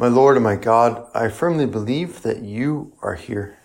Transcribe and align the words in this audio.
My 0.00 0.08
Lord 0.08 0.38
and 0.38 0.44
my 0.44 0.56
God, 0.56 1.06
I 1.12 1.28
firmly 1.28 1.66
believe 1.66 2.22
that 2.22 2.40
you 2.40 2.94
are 3.02 3.16
here, 3.16 3.58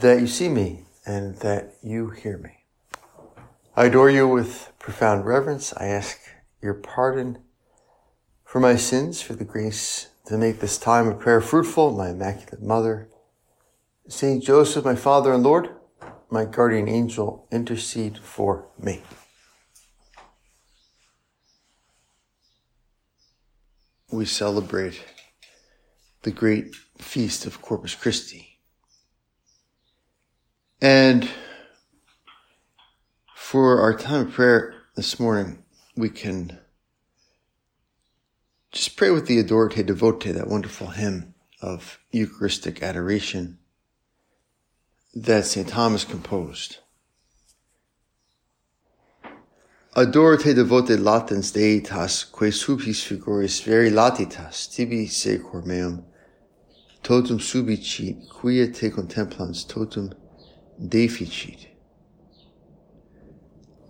that 0.00 0.18
you 0.18 0.26
see 0.26 0.48
me, 0.48 0.86
and 1.06 1.36
that 1.36 1.74
you 1.84 2.10
hear 2.10 2.36
me. 2.36 2.64
I 3.76 3.84
adore 3.84 4.10
you 4.10 4.26
with 4.26 4.72
profound 4.80 5.24
reverence. 5.24 5.72
I 5.76 5.86
ask 5.86 6.18
your 6.60 6.74
pardon 6.74 7.38
for 8.44 8.58
my 8.58 8.74
sins, 8.74 9.22
for 9.22 9.34
the 9.34 9.44
grace 9.44 10.08
to 10.26 10.36
make 10.36 10.58
this 10.58 10.78
time 10.78 11.06
of 11.06 11.20
prayer 11.20 11.40
fruitful, 11.40 11.92
my 11.92 12.08
Immaculate 12.08 12.60
Mother. 12.60 13.08
Saint 14.08 14.42
Joseph, 14.42 14.84
my 14.84 14.96
Father 14.96 15.32
and 15.32 15.44
Lord, 15.44 15.68
my 16.28 16.44
guardian 16.44 16.88
angel, 16.88 17.46
intercede 17.52 18.18
for 18.18 18.66
me. 18.76 19.04
We 24.10 24.24
celebrate 24.24 25.00
the 26.22 26.30
great 26.30 26.74
feast 26.98 27.46
of 27.46 27.62
Corpus 27.62 27.94
Christi. 27.94 28.58
And 30.82 31.28
for 33.34 33.80
our 33.80 33.96
time 33.96 34.26
of 34.26 34.32
prayer 34.32 34.74
this 34.96 35.18
morning, 35.18 35.62
we 35.96 36.08
can 36.08 36.58
just 38.72 38.96
pray 38.96 39.10
with 39.10 39.26
the 39.26 39.42
Adoro 39.42 39.68
Devote, 39.84 40.24
that 40.24 40.48
wonderful 40.48 40.88
hymn 40.88 41.34
of 41.60 41.98
Eucharistic 42.12 42.82
adoration 42.82 43.58
that 45.14 45.44
St. 45.44 45.68
Thomas 45.68 46.04
composed. 46.04 46.78
Adoro 49.96 50.40
te 50.40 50.54
devote 50.54 50.96
latens 50.98 51.50
deitas, 51.52 52.24
que 52.30 52.52
subis 52.52 53.02
figuris 53.04 53.60
veri 53.64 53.90
latitas, 53.90 54.72
tibi 54.72 55.08
secor 55.08 55.66
meum, 55.66 56.04
totum 57.10 57.40
subicit, 57.40 58.28
quia 58.28 58.68
te 58.68 58.88
contemplans 58.88 59.64
totum 59.64 60.12
deficit. 60.88 61.66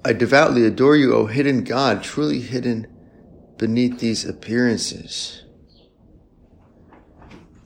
I 0.03 0.15
devoutly 0.15 0.65
adore 0.65 0.97
you, 0.97 1.13
O 1.13 1.27
hidden 1.27 1.63
God, 1.63 2.03
truly 2.03 2.41
hidden 2.41 2.87
beneath 3.59 3.99
these 3.99 4.25
appearances. 4.25 5.45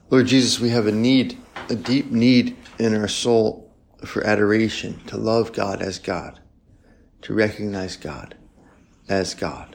Lord 0.09 0.27
Jesus, 0.27 0.59
we 0.59 0.71
have 0.71 0.87
a 0.87 0.91
need, 0.91 1.37
a 1.69 1.75
deep 1.75 2.11
need 2.11 2.57
in 2.77 2.93
our 2.93 3.07
soul 3.07 3.73
for 4.03 4.27
adoration, 4.27 4.99
to 5.07 5.15
love 5.15 5.53
God 5.53 5.81
as 5.81 5.99
God, 5.99 6.41
to 7.21 7.33
recognize 7.33 7.95
God 7.95 8.35
as 9.07 9.33
God. 9.33 9.74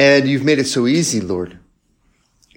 And 0.00 0.26
you've 0.26 0.44
made 0.44 0.58
it 0.58 0.64
so 0.64 0.86
easy, 0.86 1.20
Lord, 1.20 1.58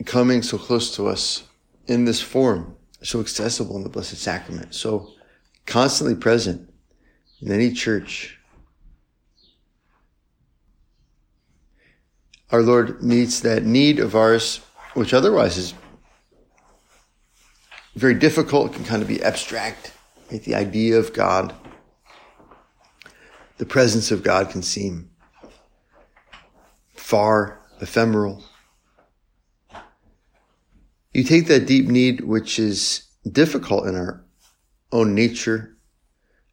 coming 0.05 0.41
so 0.43 0.57
close 0.57 0.95
to 0.95 1.09
us 1.09 1.43
in 1.87 2.05
this 2.05 2.21
form, 2.21 2.77
so 3.01 3.19
accessible 3.19 3.75
in 3.75 3.83
the 3.83 3.89
Blessed 3.89 4.15
Sacrament, 4.15 4.73
so 4.73 5.11
constantly 5.65 6.15
present 6.15 6.73
in 7.41 7.51
any 7.51 7.73
church. 7.73 8.39
Our 12.49 12.61
Lord 12.61 13.03
meets 13.03 13.41
that 13.41 13.63
need 13.65 13.99
of 13.99 14.15
ours, 14.15 14.61
which 14.93 15.13
otherwise 15.13 15.57
is 15.57 15.73
very 17.95 18.13
difficult, 18.13 18.71
can 18.71 18.85
kind 18.85 19.01
of 19.01 19.09
be 19.09 19.21
abstract. 19.21 19.91
Right? 20.31 20.41
The 20.41 20.55
idea 20.55 20.97
of 20.97 21.11
God, 21.11 21.53
the 23.57 23.65
presence 23.65 24.11
of 24.11 24.23
God 24.23 24.49
can 24.49 24.61
seem 24.61 25.09
far, 27.13 27.59
ephemeral. 27.79 28.43
You 31.13 31.23
take 31.23 31.45
that 31.45 31.67
deep 31.67 31.85
need, 31.85 32.21
which 32.21 32.57
is 32.57 33.03
difficult 33.31 33.85
in 33.85 33.95
our 33.95 34.25
own 34.91 35.13
nature 35.13 35.77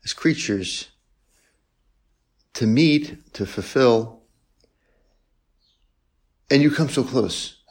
as 0.04 0.12
creatures 0.12 0.88
to 2.52 2.66
meet, 2.66 3.32
to 3.32 3.46
fulfill, 3.46 4.20
and 6.50 6.60
you 6.60 6.70
come 6.70 6.90
so 6.90 7.04
close. 7.04 7.62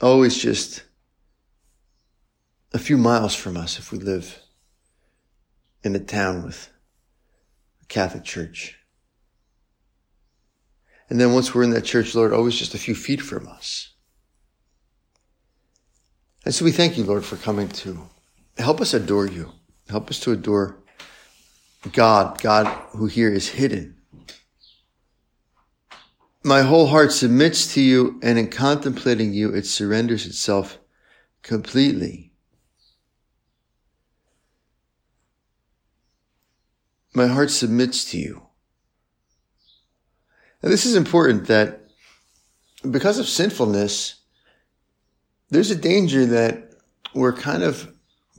Always 0.00 0.38
just 0.38 0.84
a 2.72 2.78
few 2.78 2.96
miles 2.96 3.34
from 3.34 3.56
us 3.56 3.80
if 3.80 3.90
we 3.90 3.98
live 3.98 4.38
in 5.82 5.96
a 5.96 5.98
town 5.98 6.44
with 6.44 6.70
Catholic 7.88 8.24
church. 8.24 8.78
And 11.08 11.20
then 11.20 11.32
once 11.32 11.54
we're 11.54 11.62
in 11.62 11.70
that 11.70 11.84
church, 11.84 12.14
Lord, 12.14 12.32
always 12.32 12.58
just 12.58 12.74
a 12.74 12.78
few 12.78 12.94
feet 12.94 13.20
from 13.20 13.46
us. 13.46 13.94
And 16.44 16.54
so 16.54 16.64
we 16.64 16.72
thank 16.72 16.96
you, 16.96 17.04
Lord, 17.04 17.24
for 17.24 17.36
coming 17.36 17.68
to 17.68 18.08
help 18.58 18.80
us 18.80 18.94
adore 18.94 19.26
you. 19.26 19.52
Help 19.88 20.10
us 20.10 20.18
to 20.20 20.32
adore 20.32 20.78
God, 21.92 22.40
God 22.40 22.66
who 22.90 23.06
here 23.06 23.32
is 23.32 23.48
hidden. 23.48 23.96
My 26.42 26.62
whole 26.62 26.86
heart 26.86 27.12
submits 27.12 27.74
to 27.74 27.80
you, 27.80 28.20
and 28.22 28.38
in 28.38 28.48
contemplating 28.48 29.32
you, 29.32 29.52
it 29.52 29.66
surrenders 29.66 30.26
itself 30.26 30.78
completely. 31.42 32.25
My 37.16 37.28
heart 37.28 37.50
submits 37.50 38.04
to 38.10 38.18
you. 38.18 38.42
And 40.62 40.70
this 40.70 40.84
is 40.84 40.94
important 40.94 41.46
that 41.46 41.88
because 42.90 43.18
of 43.18 43.26
sinfulness, 43.26 44.16
there's 45.48 45.70
a 45.70 45.76
danger 45.76 46.26
that 46.26 46.72
we're 47.14 47.32
kind 47.32 47.62
of 47.62 47.90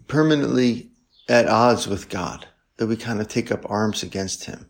permanently 0.08 0.92
at 1.28 1.48
odds 1.48 1.88
with 1.88 2.08
God, 2.08 2.46
that 2.76 2.86
we 2.86 2.96
kind 2.96 3.20
of 3.20 3.28
take 3.28 3.52
up 3.52 3.68
arms 3.68 4.04
against 4.04 4.46
Him. 4.46 4.70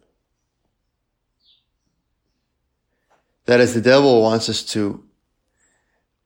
That 3.44 3.60
as 3.60 3.74
the 3.74 3.82
devil 3.82 4.22
wants 4.22 4.48
us 4.48 4.64
to, 4.72 5.04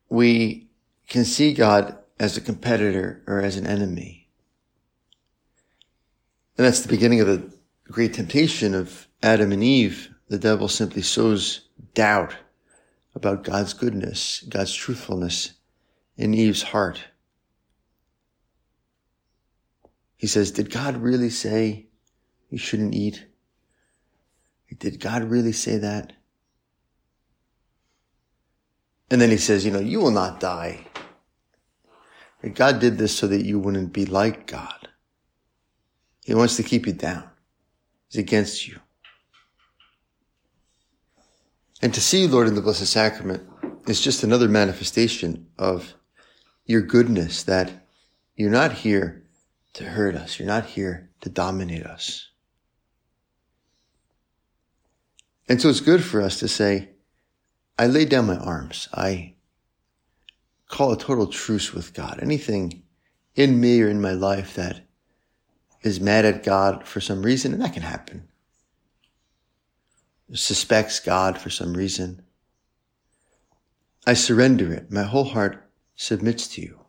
we 0.07 0.67
can 1.07 1.25
see 1.25 1.51
God 1.55 1.97
as 2.19 2.37
a 2.37 2.41
competitor 2.41 3.23
or 3.25 3.41
as 3.41 3.57
an 3.57 3.65
enemy. 3.65 4.29
And 6.59 6.67
that's 6.67 6.81
the 6.81 6.87
beginning 6.87 7.21
of 7.21 7.25
the 7.25 7.60
great 7.91 8.13
temptation 8.13 8.73
of 8.73 9.07
Adam 9.21 9.51
and 9.51 9.63
Eve. 9.63 10.09
The 10.29 10.39
devil 10.39 10.67
simply 10.67 11.01
sows 11.01 11.67
doubt 11.93 12.35
about 13.13 13.43
God's 13.43 13.73
goodness, 13.73 14.43
God's 14.47 14.73
truthfulness, 14.73 15.53
in 16.15 16.33
Eve's 16.33 16.63
heart. 16.63 17.03
He 20.15 20.27
says, 20.27 20.51
Did 20.51 20.71
God 20.71 20.97
really 20.97 21.29
say 21.29 21.87
you 22.49 22.57
shouldn't 22.57 22.95
eat? 22.95 23.25
Did 24.79 24.99
God 24.99 25.23
really 25.23 25.51
say 25.51 25.77
that? 25.77 26.13
And 29.09 29.19
then 29.19 29.29
he 29.29 29.37
says, 29.37 29.65
You 29.65 29.71
know, 29.71 29.79
you 29.79 29.99
will 29.99 30.11
not 30.11 30.39
die. 30.39 30.85
God 32.53 32.79
did 32.79 32.97
this 32.97 33.15
so 33.15 33.27
that 33.27 33.45
you 33.45 33.59
wouldn't 33.59 33.93
be 33.93 34.05
like 34.05 34.47
God. 34.47 34.87
He 36.23 36.33
wants 36.33 36.55
to 36.55 36.63
keep 36.63 36.87
you 36.87 36.93
down. 36.93 37.30
He's 38.11 38.19
against 38.19 38.67
you. 38.67 38.79
And 41.81 41.93
to 41.93 42.01
see 42.01 42.27
Lord 42.27 42.47
in 42.47 42.55
the 42.55 42.61
Blessed 42.61 42.85
Sacrament 42.85 43.43
is 43.87 44.01
just 44.01 44.23
another 44.23 44.49
manifestation 44.49 45.47
of 45.57 45.93
your 46.65 46.81
goodness 46.81 47.43
that 47.43 47.87
you're 48.35 48.51
not 48.51 48.73
here 48.73 49.23
to 49.73 49.85
hurt 49.85 50.15
us. 50.15 50.39
You're 50.39 50.47
not 50.47 50.65
here 50.65 51.09
to 51.21 51.29
dominate 51.29 51.85
us. 51.85 52.27
And 55.47 55.61
so 55.61 55.69
it's 55.69 55.79
good 55.79 56.03
for 56.03 56.21
us 56.21 56.39
to 56.39 56.47
say, 56.47 56.89
I 57.79 57.87
lay 57.87 58.05
down 58.05 58.27
my 58.27 58.37
arms. 58.37 58.87
I 58.93 59.35
call 60.67 60.91
a 60.91 60.97
total 60.97 61.27
truce 61.27 61.73
with 61.73 61.93
God. 61.93 62.19
Anything 62.21 62.83
in 63.35 63.59
me 63.59 63.81
or 63.81 63.89
in 63.89 64.01
my 64.01 64.13
life 64.13 64.55
that 64.55 64.85
is 65.83 65.99
mad 65.99 66.25
at 66.25 66.43
God 66.43 66.87
for 66.87 67.01
some 67.01 67.23
reason, 67.23 67.53
and 67.53 67.61
that 67.61 67.73
can 67.73 67.83
happen, 67.83 68.27
suspects 70.33 70.99
God 70.99 71.37
for 71.37 71.49
some 71.49 71.73
reason, 71.73 72.21
I 74.05 74.13
surrender 74.13 74.73
it. 74.73 74.91
My 74.91 75.03
whole 75.03 75.25
heart 75.25 75.69
submits 75.95 76.47
to 76.49 76.61
you. 76.61 76.79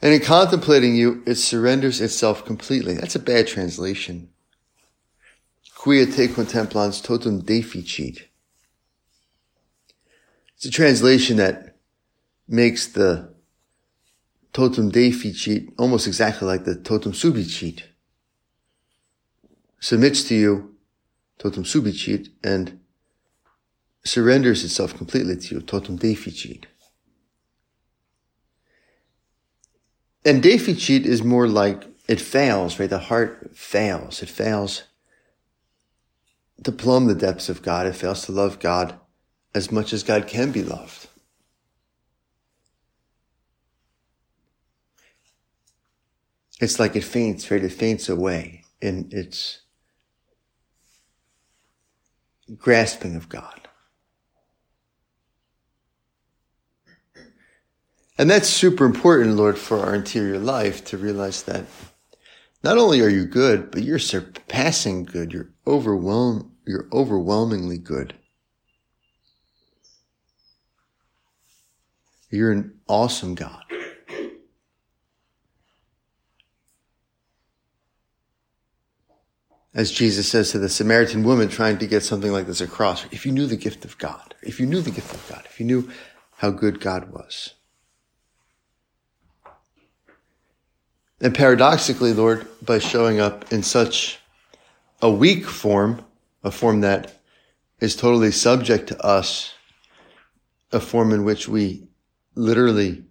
And 0.00 0.12
in 0.12 0.20
contemplating 0.20 0.94
you, 0.94 1.22
it 1.26 1.36
surrenders 1.36 2.00
itself 2.00 2.44
completely. 2.44 2.94
That's 2.94 3.16
a 3.16 3.20
bad 3.20 3.46
translation. 3.46 4.28
Quia 5.74 6.06
te 6.06 6.28
contemplans 6.28 7.00
totum 7.00 7.44
deficit. 7.44 8.28
It's 10.56 10.64
a 10.64 10.70
translation 10.70 11.36
that 11.36 11.76
makes 12.48 12.86
the 12.86 13.35
totum 14.56 14.90
deficit 14.90 15.68
almost 15.76 16.06
exactly 16.06 16.48
like 16.48 16.64
the 16.64 16.74
totem 16.74 17.12
totum 17.12 17.34
subicit 17.34 17.82
submits 19.78 20.24
to 20.24 20.34
you, 20.34 20.74
totem 21.38 21.62
totum 21.62 21.82
subicit, 21.82 22.30
and 22.42 22.80
surrenders 24.02 24.64
itself 24.64 24.96
completely 24.96 25.36
to 25.36 25.56
you, 25.56 25.60
totem 25.60 25.98
totum 25.98 26.00
deficit. 26.00 26.66
And 30.24 30.42
deficit 30.42 31.04
is 31.04 31.22
more 31.22 31.46
like 31.46 31.84
it 32.08 32.20
fails, 32.20 32.80
right? 32.80 32.88
The 32.88 32.98
heart 32.98 33.54
fails. 33.54 34.22
It 34.22 34.30
fails 34.30 34.84
to 36.64 36.72
plumb 36.72 37.08
the 37.08 37.14
depths 37.14 37.50
of 37.50 37.60
God. 37.60 37.86
It 37.86 37.94
fails 37.94 38.24
to 38.24 38.32
love 38.32 38.58
God 38.58 38.98
as 39.54 39.70
much 39.70 39.92
as 39.92 40.02
God 40.02 40.26
can 40.26 40.50
be 40.50 40.62
loved. 40.62 41.08
It's 46.60 46.78
like 46.78 46.96
it 46.96 47.04
faints, 47.04 47.50
right? 47.50 47.62
It 47.62 47.72
faints 47.72 48.08
away 48.08 48.64
in 48.80 49.08
its 49.10 49.60
grasping 52.56 53.16
of 53.16 53.28
God. 53.28 53.68
And 58.18 58.30
that's 58.30 58.48
super 58.48 58.86
important, 58.86 59.36
Lord, 59.36 59.58
for 59.58 59.78
our 59.78 59.94
interior 59.94 60.38
life 60.38 60.84
to 60.86 60.96
realize 60.96 61.42
that 61.42 61.66
not 62.64 62.78
only 62.78 63.02
are 63.02 63.08
you 63.08 63.26
good, 63.26 63.70
but 63.70 63.82
you're 63.82 63.98
surpassing 63.98 65.04
good. 65.04 65.32
You're 65.32 65.50
overwhelm, 65.66 66.52
you're 66.66 66.88
overwhelmingly 66.92 67.78
good. 67.78 68.14
You're 72.30 72.52
an 72.52 72.80
awesome 72.88 73.34
God. 73.34 73.62
As 79.76 79.92
Jesus 79.92 80.26
says 80.26 80.52
to 80.52 80.58
the 80.58 80.70
Samaritan 80.70 81.22
woman 81.22 81.50
trying 81.50 81.76
to 81.78 81.86
get 81.86 82.02
something 82.02 82.32
like 82.32 82.46
this 82.46 82.62
across, 82.62 83.04
if 83.12 83.26
you 83.26 83.30
knew 83.30 83.46
the 83.46 83.58
gift 83.58 83.84
of 83.84 83.98
God, 83.98 84.34
if 84.42 84.58
you 84.58 84.64
knew 84.64 84.80
the 84.80 84.90
gift 84.90 85.12
of 85.14 85.28
God, 85.28 85.42
if 85.44 85.60
you 85.60 85.66
knew 85.66 85.90
how 86.38 86.48
good 86.48 86.80
God 86.80 87.12
was. 87.12 87.52
And 91.20 91.34
paradoxically, 91.34 92.14
Lord, 92.14 92.46
by 92.64 92.78
showing 92.78 93.20
up 93.20 93.52
in 93.52 93.62
such 93.62 94.18
a 95.02 95.10
weak 95.10 95.44
form, 95.44 96.02
a 96.42 96.50
form 96.50 96.80
that 96.80 97.20
is 97.78 97.94
totally 97.94 98.30
subject 98.30 98.86
to 98.88 98.98
us, 99.04 99.52
a 100.72 100.80
form 100.80 101.12
in 101.12 101.22
which 101.22 101.48
we 101.48 101.86
literally 102.34 103.04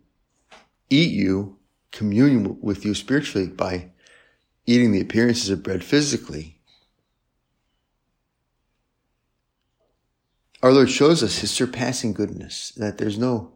eat 0.90 1.12
you, 1.12 1.60
commune 1.92 2.60
with 2.60 2.84
you 2.86 2.96
spiritually 2.96 3.48
by 3.48 3.92
eating 4.66 4.92
the 4.92 5.02
appearances 5.02 5.52
of 5.52 5.62
bread 5.62 5.84
physically. 5.84 6.55
Our 10.66 10.74
Lord 10.74 10.90
shows 10.90 11.22
us 11.22 11.38
his 11.38 11.52
surpassing 11.52 12.12
goodness, 12.12 12.72
that 12.72 12.98
there's 12.98 13.20
no 13.20 13.52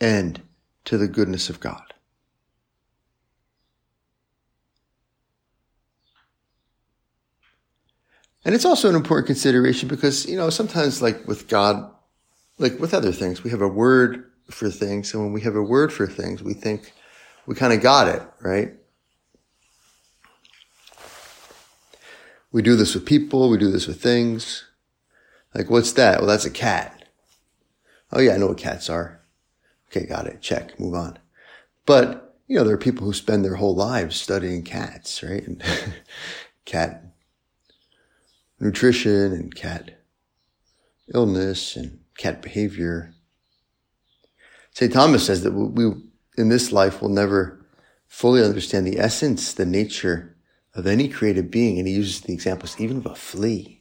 end 0.00 0.42
to 0.84 0.96
the 0.96 1.08
goodness 1.08 1.50
of 1.50 1.58
God. 1.58 1.92
And 8.44 8.54
it's 8.54 8.64
also 8.64 8.88
an 8.88 8.94
important 8.94 9.26
consideration 9.26 9.88
because, 9.88 10.24
you 10.26 10.36
know, 10.36 10.48
sometimes 10.50 11.02
like 11.02 11.26
with 11.26 11.48
God, 11.48 11.90
like 12.58 12.78
with 12.78 12.94
other 12.94 13.10
things, 13.10 13.42
we 13.42 13.50
have 13.50 13.60
a 13.60 13.66
word 13.66 14.30
for 14.48 14.70
things. 14.70 15.12
And 15.12 15.24
when 15.24 15.32
we 15.32 15.40
have 15.40 15.56
a 15.56 15.62
word 15.62 15.92
for 15.92 16.06
things, 16.06 16.44
we 16.44 16.54
think 16.54 16.92
we 17.46 17.56
kind 17.56 17.72
of 17.72 17.82
got 17.82 18.06
it, 18.06 18.22
right? 18.40 18.72
We 22.52 22.62
do 22.62 22.76
this 22.76 22.94
with 22.94 23.04
people. 23.04 23.50
We 23.50 23.58
do 23.58 23.72
this 23.72 23.88
with 23.88 24.00
things. 24.00 24.65
Like, 25.56 25.70
what's 25.70 25.92
that? 25.92 26.18
Well, 26.18 26.28
that's 26.28 26.44
a 26.44 26.50
cat. 26.50 27.06
Oh 28.12 28.20
yeah, 28.20 28.34
I 28.34 28.36
know 28.36 28.48
what 28.48 28.58
cats 28.58 28.90
are. 28.90 29.22
Okay, 29.88 30.04
got 30.04 30.26
it. 30.26 30.42
Check. 30.42 30.78
Move 30.78 30.94
on. 30.94 31.18
But, 31.86 32.36
you 32.46 32.58
know, 32.58 32.64
there 32.64 32.74
are 32.74 32.78
people 32.78 33.06
who 33.06 33.14
spend 33.14 33.42
their 33.42 33.54
whole 33.54 33.74
lives 33.74 34.20
studying 34.20 34.62
cats, 34.64 35.22
right? 35.22 35.46
And 35.46 35.62
cat 36.66 37.04
nutrition 38.60 39.32
and 39.32 39.54
cat 39.54 40.02
illness 41.14 41.74
and 41.74 42.00
cat 42.18 42.42
behavior. 42.42 43.14
St. 44.74 44.92
Thomas 44.92 45.24
says 45.24 45.42
that 45.42 45.52
we, 45.52 45.90
in 46.36 46.50
this 46.50 46.70
life, 46.70 47.00
will 47.00 47.08
never 47.08 47.64
fully 48.08 48.44
understand 48.44 48.86
the 48.86 48.98
essence, 48.98 49.54
the 49.54 49.64
nature 49.64 50.36
of 50.74 50.86
any 50.86 51.08
created 51.08 51.50
being. 51.50 51.78
And 51.78 51.88
he 51.88 51.94
uses 51.94 52.20
the 52.20 52.34
examples 52.34 52.78
even 52.78 52.98
of 52.98 53.06
a 53.06 53.14
flea. 53.14 53.75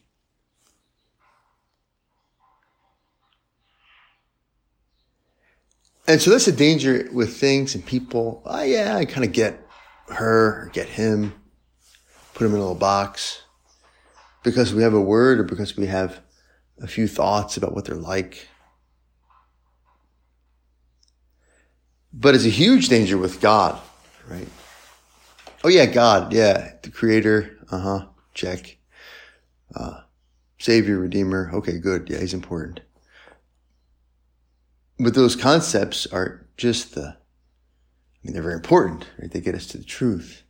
And 6.07 6.22
so 6.22 6.30
that's 6.30 6.48
a 6.48 6.52
danger 6.52 7.10
with 7.12 7.36
things 7.36 7.74
and 7.74 7.86
people. 7.86 8.44
Oh, 8.46 8.63
yeah, 8.63 8.96
I 8.96 9.06
kind 9.06 9.25
of 9.25 9.31
get 9.31 9.60
her 10.10 10.66
or 10.66 10.69
get 10.72 10.88
him, 10.88 11.34
put 12.34 12.46
him 12.46 12.52
in 12.52 12.57
a 12.57 12.62
little 12.62 12.75
box 12.75 13.42
because 14.44 14.74
we 14.74 14.84
have 14.84 14.94
a 14.94 15.02
word 15.02 15.40
or 15.40 15.44
because 15.44 15.75
we 15.75 15.88
have 15.88 16.22
a 16.80 16.88
few 16.88 17.07
thoughts 17.07 17.57
about 17.57 17.74
what 17.74 17.86
they're 17.86 17.96
like. 17.96 18.48
But 22.13 22.36
it's 22.36 22.46
a 22.46 22.50
huge 22.50 22.88
danger 22.88 23.18
with 23.18 23.42
God, 23.42 23.81
right? 24.30 24.48
Oh 25.63 25.68
yeah, 25.68 25.88
God, 25.88 26.31
yeah, 26.31 26.74
the 26.84 26.92
creator, 26.92 27.58
uh 27.72 27.80
huh, 27.80 28.06
check. 28.34 28.78
Uh, 29.75 30.01
savior, 30.60 31.00
redeemer, 31.00 31.50
okay, 31.56 31.80
good, 31.80 32.08
yeah, 32.10 32.19
he's 32.19 32.34
important. 32.34 32.81
But 35.00 35.14
those 35.14 35.36
concepts 35.36 36.06
are 36.08 36.48
just 36.58 36.96
the, 36.96 37.08
I 37.08 37.18
mean, 38.24 38.34
they're 38.34 38.44
very 38.44 38.56
important, 38.56 39.08
right? 39.20 39.30
They 39.30 39.42
get 39.42 39.56
us 39.56 39.68
to 39.68 39.78
the 39.78 39.84
truth. 39.84 40.44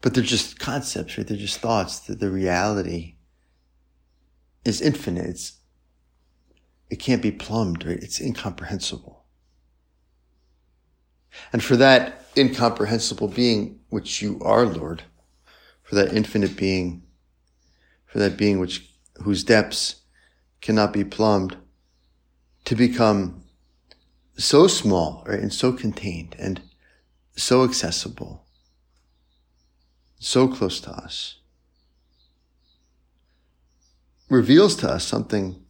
But 0.00 0.14
they're 0.14 0.24
just 0.24 0.58
concepts, 0.58 1.16
right? 1.16 1.26
They're 1.26 1.36
just 1.36 1.60
thoughts. 1.60 2.00
The, 2.00 2.14
the 2.14 2.30
reality 2.30 3.16
is 4.64 4.80
infinite. 4.80 5.26
It's, 5.26 5.52
it 6.90 6.96
can't 6.96 7.22
be 7.22 7.30
plumbed, 7.30 7.86
right? 7.86 8.02
It's 8.02 8.20
incomprehensible. 8.20 9.24
And 11.52 11.62
for 11.62 11.76
that 11.76 12.26
incomprehensible 12.36 13.28
being, 13.28 13.80
which 13.90 14.20
you 14.20 14.40
are, 14.42 14.66
Lord, 14.66 15.04
for 15.82 15.94
that 15.94 16.12
infinite 16.12 16.56
being, 16.56 17.04
for 18.06 18.18
that 18.18 18.36
being 18.36 18.58
which, 18.58 18.90
whose 19.22 19.44
depths 19.44 20.02
cannot 20.64 20.92
be 20.92 21.04
plumbed, 21.04 21.56
to 22.64 22.74
become 22.74 23.44
so 24.36 24.66
small, 24.66 25.22
right? 25.26 25.38
And 25.38 25.52
so 25.52 25.72
contained 25.72 26.34
and 26.38 26.62
so 27.36 27.62
accessible 27.62 28.44
so 30.24 30.48
close 30.48 30.80
to 30.80 30.90
us, 30.90 31.36
reveals 34.30 34.74
to 34.76 34.88
us 34.88 35.06
something 35.06 35.62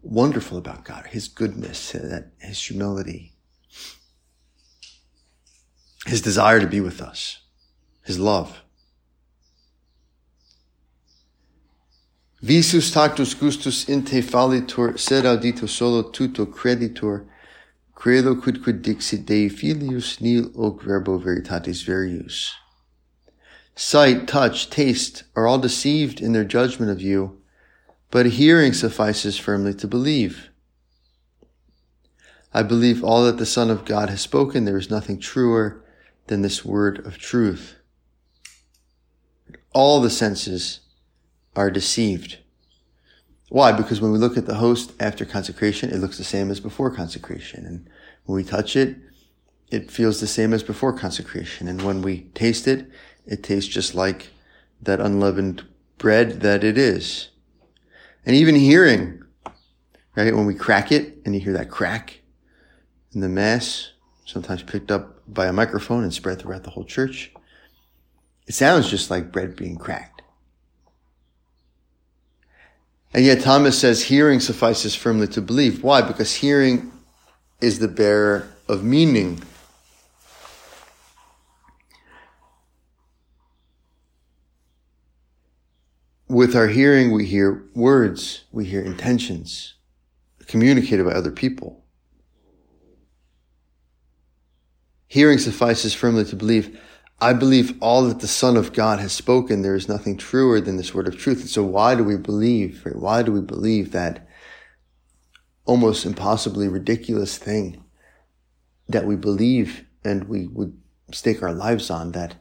wonderful 0.00 0.56
about 0.56 0.84
God, 0.84 1.08
His 1.08 1.26
goodness, 1.26 1.90
His 2.38 2.62
humility, 2.62 3.32
His 6.06 6.22
desire 6.22 6.60
to 6.60 6.68
be 6.68 6.80
with 6.80 7.02
us, 7.02 7.40
His 8.04 8.18
love. 8.20 8.63
Visus 12.44 12.92
tactus 12.92 13.32
gustus 13.32 13.88
in 13.88 14.04
te 14.04 14.20
fallitur, 14.20 14.98
sed 14.98 15.24
audito 15.24 15.66
solo 15.66 16.02
tuto 16.02 16.44
creditur, 16.44 17.26
credo 17.94 18.34
quid 18.34 18.62
quid 18.62 18.82
dixit 18.82 19.24
Dei 19.24 19.48
filius 19.48 20.20
nil 20.20 20.52
hoc 20.54 20.82
verbo 20.82 21.18
veritatis 21.18 21.82
verius 21.84 22.52
sight, 23.74 24.28
touch, 24.28 24.70
taste 24.70 25.24
are 25.34 25.46
all 25.46 25.58
deceived 25.58 26.20
in 26.20 26.32
their 26.32 26.44
judgment 26.44 26.90
of 26.90 27.00
you, 27.00 27.40
but 28.10 28.26
hearing 28.26 28.72
suffices 28.72 29.38
firmly 29.38 29.74
to 29.74 29.88
believe. 29.88 30.50
I 32.52 32.62
believe 32.62 33.02
all 33.02 33.24
that 33.24 33.38
the 33.38 33.46
Son 33.46 33.70
of 33.70 33.84
God 33.84 34.10
has 34.10 34.20
spoken. 34.20 34.64
There 34.64 34.76
is 34.76 34.90
nothing 34.90 35.18
truer 35.18 35.84
than 36.28 36.42
this 36.42 36.64
word 36.64 37.04
of 37.04 37.18
truth. 37.18 37.74
All 39.72 40.00
the 40.00 40.10
senses 40.10 40.80
are 41.56 41.70
deceived. 41.70 42.38
Why? 43.48 43.72
Because 43.72 44.00
when 44.00 44.12
we 44.12 44.18
look 44.18 44.36
at 44.36 44.46
the 44.46 44.56
host 44.56 44.92
after 44.98 45.24
consecration, 45.24 45.90
it 45.90 45.98
looks 45.98 46.18
the 46.18 46.24
same 46.24 46.50
as 46.50 46.60
before 46.60 46.90
consecration. 46.90 47.66
And 47.66 47.88
when 48.24 48.36
we 48.36 48.44
touch 48.44 48.74
it, 48.74 48.96
it 49.70 49.90
feels 49.90 50.20
the 50.20 50.26
same 50.26 50.52
as 50.52 50.62
before 50.62 50.92
consecration. 50.92 51.68
And 51.68 51.82
when 51.82 52.02
we 52.02 52.22
taste 52.34 52.66
it, 52.66 52.88
it 53.26 53.42
tastes 53.42 53.72
just 53.72 53.94
like 53.94 54.28
that 54.82 55.00
unleavened 55.00 55.64
bread 55.98 56.40
that 56.40 56.64
it 56.64 56.76
is. 56.76 57.28
And 58.26 58.34
even 58.34 58.54
hearing, 58.54 59.22
right? 60.16 60.34
When 60.34 60.46
we 60.46 60.54
crack 60.54 60.90
it 60.90 61.18
and 61.24 61.34
you 61.34 61.40
hear 61.40 61.52
that 61.52 61.70
crack 61.70 62.20
in 63.14 63.20
the 63.20 63.28
mass, 63.28 63.92
sometimes 64.24 64.62
picked 64.62 64.90
up 64.90 65.22
by 65.26 65.46
a 65.46 65.52
microphone 65.52 66.02
and 66.02 66.12
spread 66.12 66.40
throughout 66.40 66.64
the 66.64 66.70
whole 66.70 66.84
church. 66.84 67.32
It 68.46 68.54
sounds 68.54 68.90
just 68.90 69.10
like 69.10 69.32
bread 69.32 69.56
being 69.56 69.76
cracked. 69.76 70.13
And 73.14 73.24
yet 73.24 73.42
Thomas 73.42 73.78
says 73.78 74.02
hearing 74.02 74.40
suffices 74.40 74.96
firmly 74.96 75.28
to 75.28 75.40
believe. 75.40 75.84
Why? 75.84 76.02
Because 76.02 76.34
hearing 76.34 76.90
is 77.60 77.78
the 77.78 77.86
bearer 77.86 78.48
of 78.68 78.82
meaning. 78.82 79.40
With 86.26 86.56
our 86.56 86.66
hearing, 86.66 87.12
we 87.12 87.26
hear 87.26 87.64
words, 87.74 88.44
we 88.50 88.64
hear 88.64 88.82
intentions 88.82 89.74
communicated 90.48 91.06
by 91.06 91.12
other 91.12 91.30
people. 91.30 91.84
Hearing 95.06 95.38
suffices 95.38 95.94
firmly 95.94 96.24
to 96.24 96.34
believe. 96.34 96.80
I 97.24 97.32
believe 97.32 97.78
all 97.80 98.02
that 98.02 98.20
the 98.20 98.28
Son 98.28 98.54
of 98.54 98.74
God 98.74 99.00
has 99.00 99.10
spoken. 99.10 99.62
There 99.62 99.74
is 99.74 99.88
nothing 99.88 100.18
truer 100.18 100.60
than 100.60 100.76
this 100.76 100.92
word 100.92 101.08
of 101.08 101.16
truth. 101.16 101.40
And 101.40 101.48
so 101.48 101.62
why 101.64 101.94
do 101.94 102.04
we 102.04 102.18
believe? 102.18 102.84
Right? 102.84 102.94
Why 102.94 103.22
do 103.22 103.32
we 103.32 103.40
believe 103.40 103.92
that 103.92 104.28
almost 105.64 106.04
impossibly 106.04 106.68
ridiculous 106.68 107.38
thing 107.38 107.82
that 108.90 109.06
we 109.06 109.16
believe 109.16 109.86
and 110.04 110.24
we 110.24 110.48
would 110.48 110.78
stake 111.12 111.42
our 111.42 111.54
lives 111.54 111.88
on 111.88 112.12
that 112.12 112.34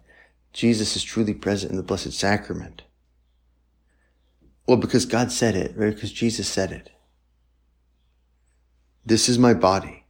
Jesus 0.52 0.98
is 0.98 1.04
truly 1.04 1.34
present 1.34 1.72
in 1.72 1.78
the 1.78 1.84
Blessed 1.84 2.12
Sacrament? 2.12 2.82
Well, 4.68 4.76
because 4.76 5.06
God 5.06 5.32
said 5.32 5.56
it, 5.56 5.78
right? 5.78 5.96
Because 5.96 6.12
Jesus 6.12 6.50
said 6.50 6.74
it. 6.74 6.90
This 9.06 9.30
is 9.30 9.40
my 9.40 9.54
body 9.54 10.04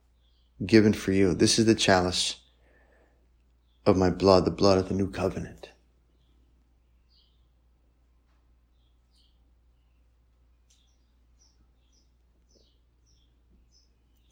given 0.65 0.93
for 0.93 1.11
you. 1.11 1.35
This 1.35 1.59
is 1.59 1.67
the 1.67 1.75
chalice 1.75 2.37
of 3.85 3.97
my 3.97 4.09
blood, 4.09 4.45
the 4.45 4.51
blood 4.51 4.77
of 4.77 4.87
the 4.87 4.95
new 4.95 5.09
covenant. 5.09 5.69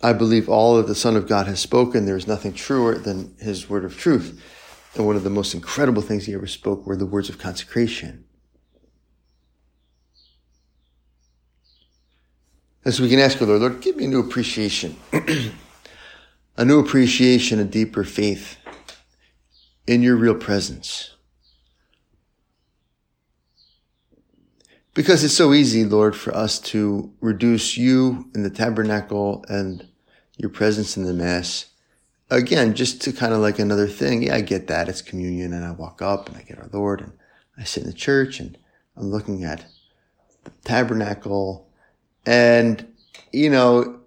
I 0.03 0.13
believe 0.13 0.49
all 0.49 0.77
that 0.77 0.87
the 0.87 0.95
Son 0.95 1.15
of 1.15 1.27
God 1.27 1.47
has 1.47 1.59
spoken. 1.59 2.05
There 2.05 2.17
is 2.17 2.27
nothing 2.27 2.53
truer 2.53 2.95
than 2.97 3.35
his 3.39 3.69
word 3.69 3.85
of 3.85 3.97
truth. 3.97 4.41
And 4.95 5.05
one 5.05 5.15
of 5.15 5.23
the 5.23 5.29
most 5.29 5.53
incredible 5.53 6.01
things 6.01 6.25
he 6.25 6.33
ever 6.33 6.47
spoke 6.47 6.85
were 6.87 6.95
the 6.95 7.05
words 7.05 7.29
of 7.29 7.37
consecration. 7.37 8.25
And 12.83 12.93
so 12.93 13.03
we 13.03 13.09
can 13.09 13.19
ask 13.19 13.39
our 13.39 13.47
Lord, 13.47 13.61
Lord, 13.61 13.81
give 13.81 13.95
me 13.95 14.05
a 14.05 14.07
new 14.07 14.19
appreciation, 14.19 14.95
a 16.57 16.65
new 16.65 16.79
appreciation, 16.79 17.59
a 17.59 17.63
deeper 17.63 18.03
faith 18.03 18.57
in 19.87 20.01
your 20.01 20.15
real 20.15 20.35
presence. 20.35 21.15
Because 24.93 25.23
it's 25.23 25.35
so 25.35 25.53
easy, 25.53 25.85
Lord, 25.85 26.15
for 26.15 26.35
us 26.35 26.59
to 26.59 27.13
reduce 27.21 27.77
you 27.77 28.29
in 28.35 28.43
the 28.43 28.49
tabernacle 28.49 29.45
and 29.47 29.87
your 30.37 30.49
presence 30.49 30.97
in 30.97 31.03
the 31.03 31.13
Mass. 31.13 31.67
Again, 32.29 32.75
just 32.75 33.01
to 33.01 33.13
kind 33.13 33.33
of 33.33 33.39
like 33.39 33.57
another 33.57 33.87
thing. 33.87 34.23
Yeah, 34.23 34.35
I 34.35 34.41
get 34.41 34.67
that. 34.67 34.89
It's 34.89 35.01
communion 35.01 35.53
and 35.53 35.63
I 35.63 35.71
walk 35.71 36.01
up 36.01 36.27
and 36.27 36.37
I 36.37 36.41
get 36.41 36.59
our 36.59 36.69
Lord 36.73 37.01
and 37.01 37.13
I 37.57 37.63
sit 37.63 37.83
in 37.83 37.89
the 37.89 37.95
church 37.95 38.39
and 38.39 38.57
I'm 38.97 39.09
looking 39.09 39.43
at 39.43 39.65
the 40.43 40.51
tabernacle 40.63 41.69
and, 42.25 42.93
you 43.31 43.49
know, 43.49 44.01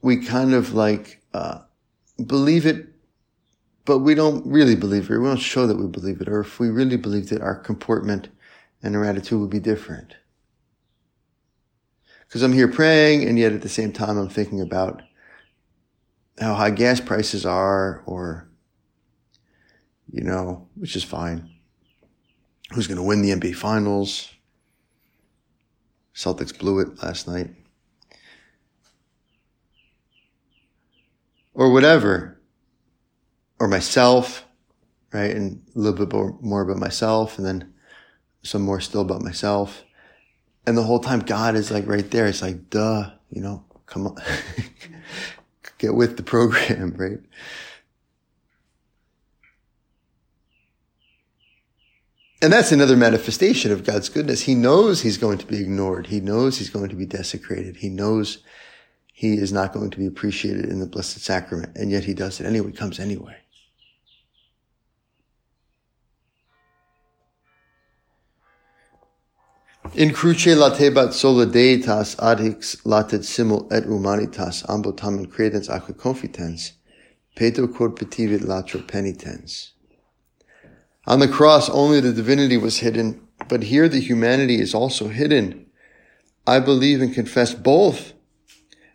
we 0.00 0.24
kind 0.24 0.54
of 0.54 0.72
like, 0.72 1.22
uh, 1.34 1.60
believe 2.24 2.64
it 2.64 2.95
but 3.86 4.00
we 4.00 4.16
don't 4.16 4.44
really 4.44 4.74
believe 4.74 5.08
it. 5.08 5.16
We 5.16 5.24
don't 5.24 5.36
show 5.36 5.66
that 5.68 5.78
we 5.78 5.86
believe 5.86 6.20
it. 6.20 6.28
Or 6.28 6.40
if 6.40 6.58
we 6.58 6.68
really 6.68 6.96
believed 6.96 7.30
it, 7.30 7.40
our 7.40 7.54
comportment 7.54 8.28
and 8.82 8.96
our 8.96 9.04
attitude 9.04 9.40
would 9.40 9.48
be 9.48 9.60
different. 9.60 10.16
Because 12.26 12.42
I'm 12.42 12.52
here 12.52 12.66
praying, 12.66 13.26
and 13.28 13.38
yet 13.38 13.52
at 13.52 13.62
the 13.62 13.68
same 13.68 13.92
time, 13.92 14.18
I'm 14.18 14.28
thinking 14.28 14.60
about 14.60 15.02
how 16.40 16.54
high 16.54 16.70
gas 16.70 17.00
prices 17.00 17.46
are, 17.46 18.02
or, 18.06 18.50
you 20.10 20.24
know, 20.24 20.66
which 20.74 20.96
is 20.96 21.04
fine. 21.04 21.48
Who's 22.72 22.88
going 22.88 22.96
to 22.96 23.04
win 23.04 23.22
the 23.22 23.30
NBA 23.30 23.54
finals? 23.54 24.32
Celtics 26.12 26.58
blew 26.58 26.80
it 26.80 27.00
last 27.04 27.28
night. 27.28 27.50
Or 31.54 31.72
whatever 31.72 32.35
or 33.58 33.68
myself, 33.68 34.44
right? 35.12 35.34
And 35.34 35.62
a 35.74 35.78
little 35.78 35.98
bit 36.06 36.12
more, 36.12 36.36
more 36.40 36.62
about 36.62 36.78
myself 36.78 37.38
and 37.38 37.46
then 37.46 37.72
some 38.42 38.62
more 38.62 38.80
still 38.80 39.02
about 39.02 39.22
myself. 39.22 39.84
And 40.66 40.76
the 40.76 40.82
whole 40.82 41.00
time 41.00 41.20
God 41.20 41.54
is 41.54 41.70
like 41.70 41.86
right 41.86 42.08
there. 42.10 42.26
It's 42.26 42.42
like, 42.42 42.70
duh, 42.70 43.10
you 43.30 43.40
know, 43.40 43.64
come 43.86 44.08
on, 44.08 44.16
get 45.78 45.94
with 45.94 46.16
the 46.16 46.22
program, 46.22 46.94
right? 46.96 47.20
And 52.42 52.52
that's 52.52 52.70
another 52.70 52.96
manifestation 52.96 53.72
of 53.72 53.84
God's 53.84 54.08
goodness. 54.08 54.42
He 54.42 54.54
knows 54.54 55.00
he's 55.00 55.16
going 55.16 55.38
to 55.38 55.46
be 55.46 55.60
ignored. 55.60 56.08
He 56.08 56.20
knows 56.20 56.58
he's 56.58 56.68
going 56.68 56.90
to 56.90 56.94
be 56.94 57.06
desecrated. 57.06 57.76
He 57.76 57.88
knows 57.88 58.38
he 59.12 59.34
is 59.38 59.52
not 59.52 59.72
going 59.72 59.90
to 59.90 59.98
be 59.98 60.06
appreciated 60.06 60.66
in 60.66 60.78
the 60.78 60.86
Blessed 60.86 61.20
Sacrament. 61.20 61.76
And 61.76 61.90
yet 61.90 62.04
he 62.04 62.12
does 62.12 62.38
it 62.38 62.46
anyway, 62.46 62.72
comes 62.72 63.00
anyway. 63.00 63.36
In 69.94 70.12
cruce 70.12 70.46
latebat 70.46 71.12
sola 71.12 71.46
deitas 71.46 72.16
adhix 72.16 72.84
latet 72.84 73.24
simul 73.24 73.68
et 73.70 73.84
humanitas 73.84 74.68
ambo 74.68 74.92
tamen 74.92 75.26
credens 75.26 75.68
aque 75.68 75.96
confitens, 75.96 76.72
peto 77.34 77.66
quod 77.66 77.96
latro 77.96 78.86
penitens. 78.86 79.72
On 81.06 81.20
the 81.20 81.28
cross, 81.28 81.68
only 81.68 82.00
the 82.00 82.12
divinity 82.12 82.56
was 82.56 82.78
hidden, 82.78 83.20
but 83.48 83.64
here 83.64 83.88
the 83.88 84.00
humanity 84.00 84.60
is 84.60 84.74
also 84.74 85.08
hidden. 85.08 85.66
I 86.46 86.58
believe 86.60 87.00
and 87.00 87.14
confess 87.14 87.54
both, 87.54 88.12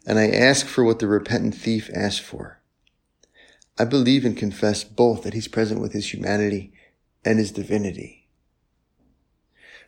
and 0.05 0.19
I 0.19 0.29
ask 0.29 0.65
for 0.65 0.83
what 0.83 1.00
the 1.00 1.07
repentant 1.07 1.55
thief 1.55 1.89
asked 1.93 2.21
for. 2.21 2.62
I 3.77 3.86
believe 3.86 4.25
and 4.25 4.36
confess 4.36 4.83
both 4.83 5.24
that 5.24 5.33
he's 5.33 5.48
present 5.48 5.79
with 5.79 5.93
his 5.93 6.13
humanity 6.13 6.74
and 7.24 7.39
his 7.39 7.51
divinity. 7.51 8.21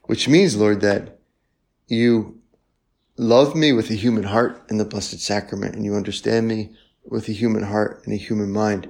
Which 0.04 0.28
means, 0.28 0.56
Lord, 0.56 0.82
that 0.82 1.20
you 1.88 2.42
love 3.18 3.56
me 3.56 3.72
with 3.72 3.90
a 3.90 3.96
human 3.96 4.24
heart 4.24 4.64
in 4.70 4.78
the 4.78 4.86
Blessed 4.86 5.20
Sacrament 5.20 5.76
and 5.76 5.86
you 5.86 5.96
understand 5.96 6.48
me 6.48 6.72
with 7.06 7.28
a 7.30 7.34
human 7.34 7.64
heart 7.64 8.02
and 8.06 8.14
a 8.14 8.18
human 8.18 8.52
mind 8.52 8.88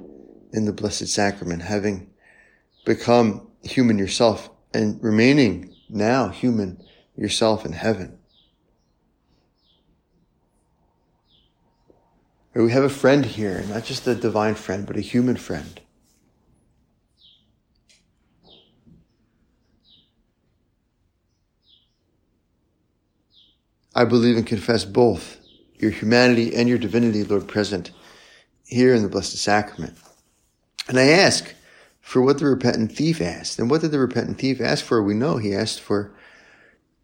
in 0.51 0.65
the 0.65 0.73
Blessed 0.73 1.07
Sacrament, 1.07 1.61
having 1.63 2.09
become 2.85 3.47
human 3.63 3.97
yourself 3.97 4.49
and 4.73 5.01
remaining 5.03 5.73
now 5.89 6.29
human 6.29 6.83
yourself 7.15 7.65
in 7.65 7.73
heaven. 7.73 8.17
We 12.55 12.71
have 12.71 12.83
a 12.83 12.89
friend 12.89 13.25
here, 13.25 13.63
not 13.67 13.83
just 13.83 14.05
a 14.05 14.13
divine 14.13 14.53
friend, 14.55 14.85
but 14.85 14.95
a 14.95 15.01
human 15.01 15.37
friend 15.37 15.79
I 23.95 24.05
believe 24.05 24.37
and 24.37 24.47
confess 24.47 24.85
both 24.85 25.37
your 25.77 25.91
humanity 25.91 26.55
and 26.55 26.67
your 26.67 26.77
divinity, 26.77 27.23
Lord, 27.23 27.47
present 27.47 27.91
here 28.65 28.93
in 28.95 29.03
the 29.03 29.09
Blessed 29.09 29.37
Sacrament. 29.37 29.97
And 30.87 30.97
I 30.97 31.09
ask 31.09 31.53
for 31.99 32.21
what 32.21 32.39
the 32.39 32.45
repentant 32.45 32.91
thief 32.91 33.21
asked. 33.21 33.59
And 33.59 33.69
what 33.69 33.81
did 33.81 33.91
the 33.91 33.99
repentant 33.99 34.39
thief 34.39 34.59
ask 34.59 34.83
for? 34.83 35.01
We 35.01 35.13
know 35.13 35.37
he 35.37 35.55
asked 35.55 35.79
for 35.79 36.13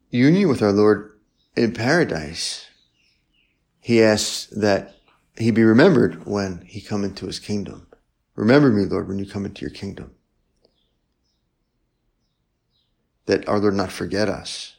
union 0.10 0.50
with 0.50 0.62
our 0.62 0.72
Lord 0.72 1.18
in 1.56 1.74
paradise. 1.74 2.68
He 3.80 4.04
asks 4.04 4.48
that 4.48 4.96
he 5.38 5.52
be 5.52 5.64
remembered 5.64 6.26
when 6.26 6.64
he 6.66 6.82
come 6.82 7.04
into 7.04 7.28
his 7.28 7.40
kingdom. 7.40 7.88
Remember 8.36 8.70
me, 8.70 8.86
Lord, 8.86 9.08
when 9.08 9.20
you 9.20 9.26
come 9.26 9.46
into 9.46 9.62
your 9.62 9.70
kingdom. 9.70 10.12
That 13.26 13.48
our 13.48 13.60
Lord 13.60 13.76
not 13.76 13.92
forget 13.92 14.28
us. 14.28 14.78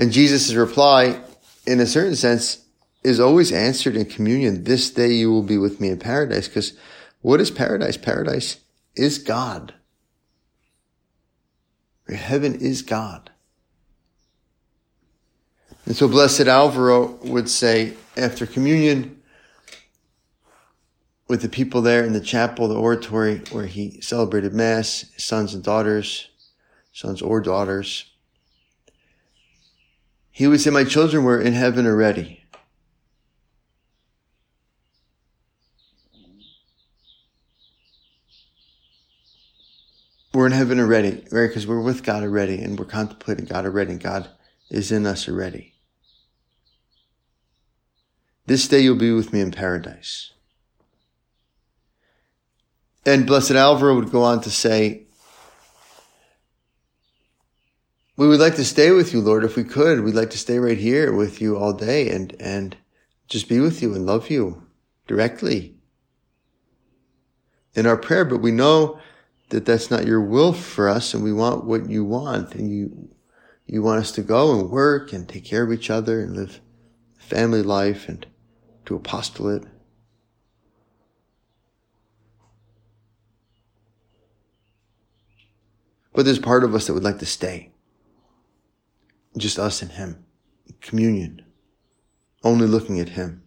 And 0.00 0.12
Jesus' 0.12 0.54
reply, 0.54 1.20
in 1.66 1.78
a 1.78 1.84
certain 1.84 2.16
sense, 2.16 2.64
is 3.04 3.20
always 3.20 3.52
answered 3.52 3.96
in 3.96 4.06
communion. 4.06 4.64
This 4.64 4.88
day 4.88 5.12
you 5.12 5.30
will 5.30 5.42
be 5.42 5.58
with 5.58 5.78
me 5.78 5.90
in 5.90 5.98
paradise. 5.98 6.48
Because 6.48 6.72
what 7.20 7.38
is 7.38 7.50
paradise? 7.50 7.98
Paradise 7.98 8.56
is 8.96 9.18
God. 9.18 9.74
Heaven 12.08 12.54
is 12.54 12.80
God. 12.80 13.30
And 15.84 15.94
so 15.94 16.08
Blessed 16.08 16.48
Alvaro 16.48 17.18
would 17.24 17.50
say 17.50 17.92
after 18.16 18.46
communion, 18.46 19.20
with 21.28 21.42
the 21.42 21.48
people 21.50 21.82
there 21.82 22.04
in 22.06 22.14
the 22.14 22.22
chapel, 22.22 22.68
the 22.68 22.74
oratory 22.74 23.42
where 23.50 23.66
he 23.66 24.00
celebrated 24.00 24.54
Mass, 24.54 25.12
sons 25.18 25.52
and 25.52 25.62
daughters, 25.62 26.30
sons 26.90 27.20
or 27.20 27.42
daughters. 27.42 28.09
He 30.40 30.46
would 30.46 30.62
say, 30.62 30.70
My 30.70 30.84
children 30.84 31.22
were 31.22 31.38
in 31.38 31.52
heaven 31.52 31.86
already. 31.86 32.44
We're 40.32 40.46
in 40.46 40.52
heaven 40.52 40.80
already, 40.80 41.26
right? 41.30 41.46
Because 41.46 41.66
we're 41.66 41.82
with 41.82 42.02
God 42.02 42.22
already 42.22 42.62
and 42.62 42.78
we're 42.78 42.86
contemplating 42.86 43.44
God 43.44 43.66
already 43.66 43.90
and 43.90 44.02
God 44.02 44.30
is 44.70 44.90
in 44.90 45.04
us 45.04 45.28
already. 45.28 45.74
This 48.46 48.66
day 48.66 48.80
you'll 48.80 48.96
be 48.96 49.12
with 49.12 49.34
me 49.34 49.42
in 49.42 49.50
paradise. 49.50 50.32
And 53.04 53.26
Blessed 53.26 53.50
Alvaro 53.50 53.94
would 53.94 54.10
go 54.10 54.22
on 54.22 54.40
to 54.40 54.50
say, 54.50 55.02
we 58.20 58.28
would 58.28 58.38
like 58.38 58.56
to 58.56 58.66
stay 58.66 58.90
with 58.90 59.14
you, 59.14 59.20
Lord, 59.22 59.44
if 59.44 59.56
we 59.56 59.64
could. 59.64 60.02
We'd 60.02 60.14
like 60.14 60.28
to 60.28 60.36
stay 60.36 60.58
right 60.58 60.76
here 60.76 61.10
with 61.10 61.40
you 61.40 61.56
all 61.56 61.72
day 61.72 62.10
and, 62.10 62.36
and 62.38 62.76
just 63.28 63.48
be 63.48 63.60
with 63.60 63.80
you 63.80 63.94
and 63.94 64.04
love 64.04 64.28
you 64.28 64.62
directly 65.06 65.76
in 67.74 67.86
our 67.86 67.96
prayer. 67.96 68.26
But 68.26 68.42
we 68.42 68.50
know 68.50 69.00
that 69.48 69.64
that's 69.64 69.90
not 69.90 70.04
your 70.04 70.20
will 70.20 70.52
for 70.52 70.86
us 70.86 71.14
and 71.14 71.24
we 71.24 71.32
want 71.32 71.64
what 71.64 71.88
you 71.88 72.04
want 72.04 72.54
and 72.54 72.70
you, 72.70 73.08
you 73.64 73.82
want 73.82 74.00
us 74.00 74.12
to 74.12 74.22
go 74.22 74.52
and 74.52 74.68
work 74.68 75.14
and 75.14 75.26
take 75.26 75.46
care 75.46 75.62
of 75.62 75.72
each 75.72 75.88
other 75.88 76.20
and 76.20 76.36
live 76.36 76.60
family 77.16 77.62
life 77.62 78.06
and 78.06 78.26
do 78.84 78.96
apostolate. 78.96 79.64
But 86.12 86.26
there's 86.26 86.38
part 86.38 86.64
of 86.64 86.74
us 86.74 86.86
that 86.86 86.92
would 86.92 87.02
like 87.02 87.20
to 87.20 87.24
stay. 87.24 87.70
Just 89.36 89.58
us 89.58 89.82
and 89.82 89.92
Him. 89.92 90.24
Communion. 90.80 91.44
Only 92.42 92.66
looking 92.66 92.98
at 93.00 93.10
Him. 93.10 93.42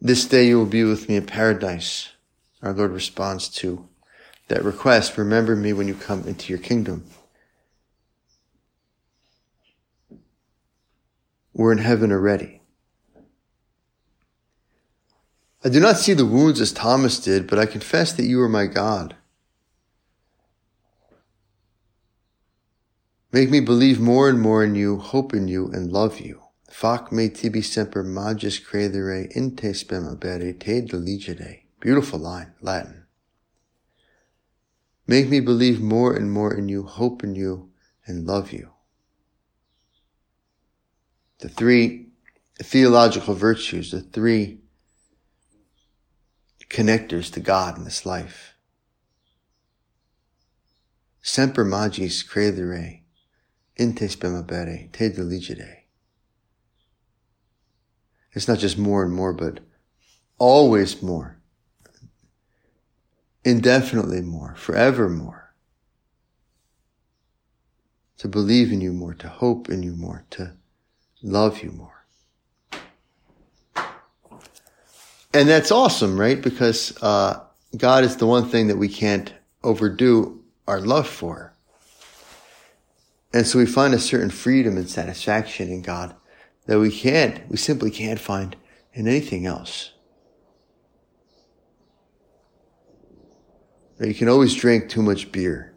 This 0.00 0.26
day 0.26 0.46
you 0.46 0.58
will 0.58 0.66
be 0.66 0.84
with 0.84 1.08
me 1.08 1.16
in 1.16 1.26
paradise. 1.26 2.10
Our 2.62 2.72
Lord 2.72 2.92
responds 2.92 3.48
to 3.50 3.88
that 4.46 4.64
request. 4.64 5.18
Remember 5.18 5.56
me 5.56 5.72
when 5.72 5.88
you 5.88 5.94
come 5.94 6.26
into 6.26 6.52
your 6.52 6.60
kingdom. 6.60 7.04
We're 11.52 11.72
in 11.72 11.78
heaven 11.78 12.12
already. 12.12 12.57
I 15.64 15.68
do 15.68 15.80
not 15.80 15.98
see 15.98 16.12
the 16.12 16.24
wounds 16.24 16.60
as 16.60 16.72
Thomas 16.72 17.18
did, 17.18 17.48
but 17.48 17.58
I 17.58 17.66
confess 17.66 18.12
that 18.12 18.26
you 18.26 18.40
are 18.40 18.48
my 18.48 18.66
God. 18.66 19.16
Make 23.32 23.50
me 23.50 23.60
believe 23.60 24.00
more 24.00 24.28
and 24.28 24.40
more 24.40 24.62
in 24.62 24.74
you, 24.74 24.98
hope 24.98 25.34
in 25.34 25.48
you, 25.48 25.68
and 25.72 25.92
love 25.92 26.20
you. 26.20 26.42
Fac 26.70 27.10
me 27.10 27.28
tibi 27.28 27.60
semper 27.60 28.04
magis 28.04 28.60
credere 28.60 29.30
in 29.32 29.56
te 29.56 29.72
spem 29.72 30.04
abere 30.06 30.58
te 30.58 30.80
deligere. 30.80 31.62
Beautiful 31.80 32.20
line, 32.20 32.52
Latin. 32.60 33.06
Make 35.06 35.28
me 35.28 35.40
believe 35.40 35.80
more 35.80 36.14
and 36.14 36.30
more 36.30 36.54
in 36.54 36.68
you, 36.68 36.84
hope 36.84 37.24
in 37.24 37.34
you, 37.34 37.70
and 38.06 38.26
love 38.26 38.52
you. 38.52 38.70
The 41.40 41.48
three 41.48 42.08
theological 42.62 43.34
virtues, 43.34 43.90
the 43.90 44.00
three 44.00 44.60
connectors 46.68 47.32
to 47.32 47.40
God 47.40 47.78
in 47.78 47.84
this 47.84 48.04
life. 48.04 48.54
Semper 51.22 51.64
magis 51.64 52.22
credere, 52.22 53.02
in 53.76 53.94
te 53.94 54.06
spemabere, 54.06 54.90
te 54.92 55.08
diligere. 55.10 55.84
It's 58.32 58.48
not 58.48 58.58
just 58.58 58.78
more 58.78 59.02
and 59.02 59.12
more, 59.12 59.32
but 59.32 59.60
always 60.38 61.02
more. 61.02 61.40
Indefinitely 63.44 64.20
more, 64.20 64.54
forever 64.56 65.08
more. 65.08 65.54
To 68.18 68.28
believe 68.28 68.72
in 68.72 68.80
you 68.80 68.92
more, 68.92 69.14
to 69.14 69.28
hope 69.28 69.68
in 69.68 69.82
you 69.82 69.92
more, 69.92 70.24
to 70.30 70.54
love 71.22 71.62
you 71.62 71.70
more. 71.70 71.97
And 75.34 75.48
that's 75.48 75.70
awesome, 75.70 76.18
right? 76.18 76.40
Because 76.40 76.96
uh, 77.02 77.44
God 77.76 78.04
is 78.04 78.16
the 78.16 78.26
one 78.26 78.48
thing 78.48 78.68
that 78.68 78.78
we 78.78 78.88
can't 78.88 79.32
overdo 79.62 80.42
our 80.66 80.80
love 80.80 81.08
for. 81.08 81.52
And 83.32 83.46
so 83.46 83.58
we 83.58 83.66
find 83.66 83.92
a 83.92 83.98
certain 83.98 84.30
freedom 84.30 84.76
and 84.76 84.88
satisfaction 84.88 85.68
in 85.68 85.82
God 85.82 86.14
that 86.66 86.78
we 86.78 86.90
can't, 86.90 87.48
we 87.50 87.56
simply 87.56 87.90
can't 87.90 88.18
find 88.18 88.56
in 88.94 89.06
anything 89.06 89.46
else. 89.46 89.92
You 94.00 94.14
can 94.14 94.28
always 94.28 94.54
drink 94.54 94.88
too 94.88 95.02
much 95.02 95.32
beer. 95.32 95.74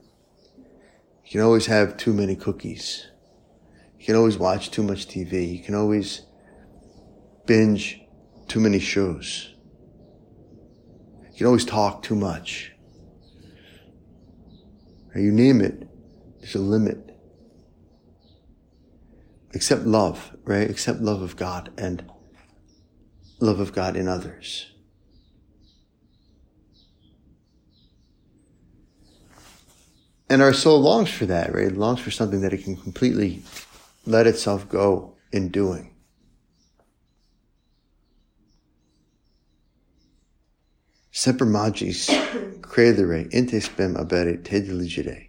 You 1.25 1.31
can 1.31 1.41
always 1.41 1.65
have 1.65 1.97
too 1.97 2.13
many 2.13 2.35
cookies. 2.35 3.07
You 3.99 4.05
can 4.05 4.15
always 4.15 4.37
watch 4.37 4.69
too 4.69 4.83
much 4.83 5.07
TV. 5.07 5.57
You 5.57 5.63
can 5.63 5.75
always 5.75 6.21
binge 7.45 8.01
too 8.51 8.59
many 8.59 8.79
shows. 8.79 9.53
You 11.31 11.37
can 11.37 11.45
always 11.45 11.63
talk 11.63 12.03
too 12.03 12.15
much. 12.15 12.73
Or 15.15 15.21
you 15.21 15.31
name 15.31 15.61
it, 15.61 15.87
there's 16.41 16.55
a 16.55 16.59
limit. 16.59 17.17
Except 19.53 19.83
love, 19.83 20.35
right? 20.43 20.69
Except 20.69 20.99
love 20.99 21.21
of 21.21 21.37
God 21.37 21.71
and 21.77 22.03
love 23.39 23.61
of 23.61 23.71
God 23.71 23.95
in 23.95 24.09
others. 24.09 24.69
And 30.29 30.41
our 30.41 30.51
soul 30.51 30.81
longs 30.81 31.09
for 31.09 31.25
that, 31.25 31.55
right? 31.55 31.67
It 31.67 31.77
longs 31.77 32.01
for 32.01 32.11
something 32.11 32.41
that 32.41 32.51
it 32.51 32.65
can 32.65 32.75
completely 32.75 33.43
let 34.05 34.27
itself 34.27 34.67
go 34.67 35.15
in 35.31 35.47
doing. 35.47 35.90
Semper 41.11 41.45
magis 41.45 42.09
credere 42.61 43.27
inte 43.31 43.61
spem 43.61 43.95
abere 43.97 44.43
te 44.43 44.61
diligere. 44.61 45.27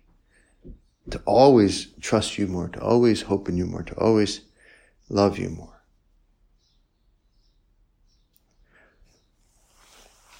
To 1.10 1.20
always 1.26 1.88
trust 2.00 2.38
you 2.38 2.46
more, 2.46 2.68
to 2.68 2.80
always 2.80 3.22
hope 3.22 3.48
in 3.48 3.56
you 3.56 3.66
more, 3.66 3.82
to 3.82 3.94
always 3.94 4.42
love 5.08 5.38
you 5.38 5.50
more. 5.50 5.82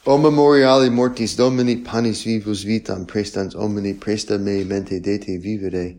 O 0.06 0.18
memoriale 0.18 0.90
mortis 0.90 1.36
domini 1.36 1.76
panis 1.76 2.24
vivus 2.24 2.64
vitam 2.64 3.06
prestans 3.06 3.54
omni 3.54 3.94
presta 3.94 4.38
me 4.38 4.64
mente 4.64 5.00
dete 5.00 5.38
vivere, 5.38 5.98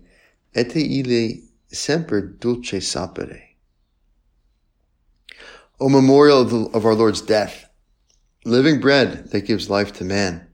ete 0.53 0.79
ile 0.79 1.41
semper 1.71 2.21
dulce 2.21 2.81
sapere. 2.81 3.41
O 5.79 5.89
memorial 5.89 6.41
of, 6.41 6.49
the, 6.49 6.77
of 6.77 6.85
our 6.85 6.95
Lord's 6.95 7.21
death, 7.21 7.65
living 8.45 8.79
bread 8.79 9.31
that 9.31 9.45
gives 9.45 9.69
life 9.69 9.93
to 9.93 10.03
man. 10.03 10.47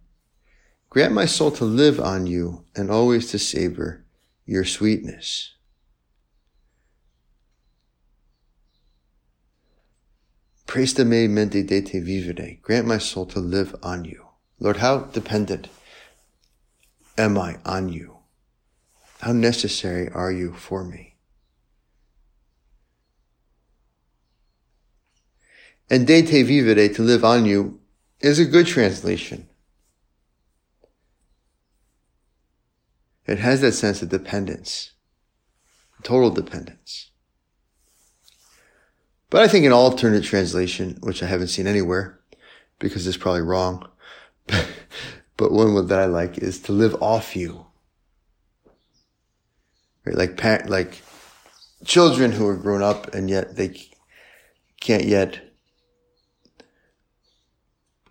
Grant 0.89 1.13
my 1.13 1.25
soul 1.25 1.51
to 1.51 1.65
live 1.65 1.99
on 1.99 2.25
you 2.25 2.65
and 2.75 2.89
always 2.89 3.29
to 3.31 3.39
savor 3.39 4.05
your 4.45 4.65
sweetness. 4.65 5.53
Presta 10.65 11.05
me 11.05 11.27
mente 11.27 11.63
de 11.63 11.81
vivere. 11.81 12.59
Grant 12.61 12.85
my 12.85 12.99
soul 12.99 13.25
to 13.25 13.39
live 13.39 13.75
on 13.81 14.05
you. 14.05 14.27
Lord, 14.59 14.77
how 14.77 14.99
dependent 14.99 15.67
am 17.17 17.37
I 17.37 17.57
on 17.65 17.89
you? 17.89 18.17
How 19.21 19.31
necessary 19.31 20.09
are 20.09 20.31
you 20.31 20.53
for 20.53 20.83
me? 20.83 21.08
And 25.89 26.05
de 26.05 26.21
te 26.21 26.43
vivere, 26.43 26.87
to 26.93 27.01
live 27.01 27.25
on 27.25 27.45
you, 27.45 27.79
is 28.19 28.37
a 28.37 28.45
good 28.45 28.67
translation. 28.67 29.47
It 33.25 33.39
has 33.39 33.61
that 33.61 33.73
sense 33.73 34.01
of 34.01 34.09
dependence, 34.09 34.91
total 36.03 36.31
dependence. 36.31 37.11
But 39.29 39.43
I 39.43 39.47
think 39.47 39.65
an 39.65 39.71
alternate 39.71 40.23
translation, 40.23 40.97
which 41.01 41.21
I 41.21 41.27
haven't 41.27 41.49
seen 41.49 41.67
anywhere, 41.67 42.19
because 42.79 43.05
it's 43.05 43.17
probably 43.17 43.41
wrong, 43.41 43.87
but 45.37 45.51
one 45.51 45.87
that 45.87 45.99
I 45.99 46.05
like 46.05 46.39
is 46.39 46.59
to 46.63 46.71
live 46.71 46.95
off 47.01 47.35
you. 47.35 47.67
Like, 50.05 50.43
like 50.67 51.03
children 51.85 52.31
who 52.31 52.47
are 52.47 52.55
grown 52.55 52.81
up 52.81 53.13
and 53.13 53.29
yet 53.29 53.55
they 53.55 53.79
can't 54.81 55.05
yet 55.05 55.48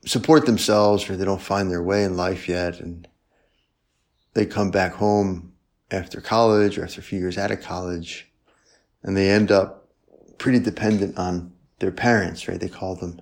support 0.09 0.47
themselves 0.47 1.09
or 1.09 1.17
they 1.17 1.25
don't 1.25 1.43
find 1.43 1.71
their 1.71 1.83
way 1.83 2.03
in 2.03 2.17
life 2.17 2.49
yet 2.49 2.81
and 2.81 3.07
they 4.33 4.47
come 4.47 4.71
back 4.71 4.95
home 4.95 5.53
after 5.91 6.21
college 6.21 6.79
or 6.79 6.85
after 6.85 7.01
a 7.01 7.05
few 7.05 7.19
years 7.19 7.37
out 7.37 7.51
of 7.51 7.61
college 7.61 8.31
and 9.03 9.17
they 9.17 9.29
end 9.31 9.51
up 9.51 9.89
pretty 10.39 10.59
dependent 10.59 11.19
on 11.19 11.53
their 11.79 11.91
parents, 11.91 12.49
right? 12.49 12.59
They 12.59 12.69
call 12.69 12.95
them 12.95 13.21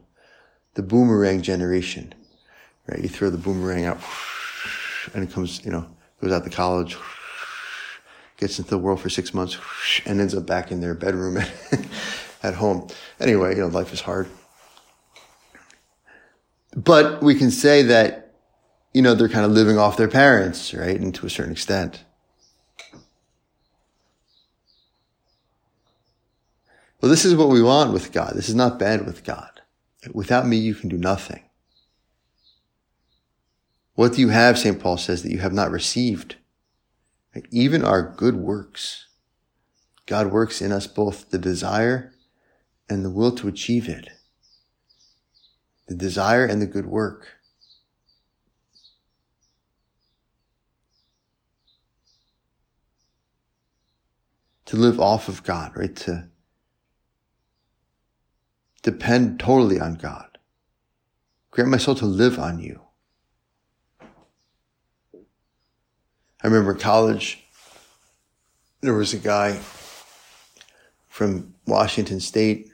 the 0.74 0.82
boomerang 0.82 1.42
generation, 1.42 2.14
right? 2.86 3.00
You 3.00 3.08
throw 3.08 3.30
the 3.30 3.38
boomerang 3.38 3.84
out 3.84 3.98
and 5.12 5.24
it 5.24 5.32
comes, 5.32 5.64
you 5.64 5.72
know, 5.72 5.88
goes 6.20 6.32
out 6.32 6.44
to 6.44 6.50
college, 6.50 6.96
gets 8.36 8.58
into 8.58 8.70
the 8.70 8.78
world 8.78 9.00
for 9.00 9.08
six 9.08 9.34
months 9.34 9.58
and 10.04 10.20
ends 10.20 10.34
up 10.34 10.46
back 10.46 10.70
in 10.70 10.80
their 10.80 10.94
bedroom 10.94 11.38
at 12.42 12.54
home. 12.54 12.86
Anyway, 13.18 13.56
you 13.56 13.62
know, 13.62 13.68
life 13.68 13.92
is 13.92 14.00
hard. 14.00 14.28
But 16.76 17.22
we 17.22 17.34
can 17.34 17.50
say 17.50 17.82
that, 17.82 18.34
you 18.92 19.00
know, 19.00 19.14
they're 19.14 19.30
kind 19.30 19.46
of 19.46 19.52
living 19.52 19.78
off 19.78 19.96
their 19.96 20.08
parents, 20.08 20.74
right? 20.74 21.00
And 21.00 21.14
to 21.14 21.26
a 21.26 21.30
certain 21.30 21.52
extent. 21.52 22.04
Well, 27.00 27.10
this 27.10 27.24
is 27.24 27.34
what 27.34 27.48
we 27.48 27.62
want 27.62 27.92
with 27.92 28.12
God. 28.12 28.34
This 28.34 28.48
is 28.48 28.54
not 28.54 28.78
bad 28.78 29.06
with 29.06 29.24
God. 29.24 29.62
Without 30.12 30.46
me, 30.46 30.56
you 30.56 30.74
can 30.74 30.88
do 30.88 30.98
nothing. 30.98 31.42
What 33.94 34.12
do 34.12 34.20
you 34.20 34.28
have, 34.28 34.58
St. 34.58 34.78
Paul 34.78 34.98
says, 34.98 35.22
that 35.22 35.32
you 35.32 35.38
have 35.38 35.54
not 35.54 35.70
received? 35.70 36.36
Even 37.50 37.84
our 37.84 38.02
good 38.02 38.36
works. 38.36 39.06
God 40.04 40.28
works 40.28 40.60
in 40.60 40.72
us 40.72 40.86
both 40.86 41.30
the 41.30 41.38
desire 41.38 42.12
and 42.88 43.04
the 43.04 43.10
will 43.10 43.32
to 43.32 43.48
achieve 43.48 43.88
it. 43.88 44.10
The 45.86 45.94
desire 45.94 46.44
and 46.44 46.60
the 46.60 46.66
good 46.66 46.86
work. 46.86 47.28
To 54.66 54.76
live 54.76 54.98
off 54.98 55.28
of 55.28 55.44
God, 55.44 55.76
right? 55.76 55.94
To 55.96 56.28
depend 58.82 59.38
totally 59.38 59.78
on 59.78 59.94
God. 59.94 60.38
Grant 61.50 61.70
my 61.70 61.76
soul 61.76 61.94
to 61.96 62.06
live 62.06 62.38
on 62.38 62.58
you. 62.58 62.80
I 66.42 66.48
remember 66.48 66.74
college, 66.74 67.44
there 68.80 68.94
was 68.94 69.14
a 69.14 69.18
guy 69.18 69.58
from 71.08 71.54
Washington 71.66 72.20
State, 72.20 72.70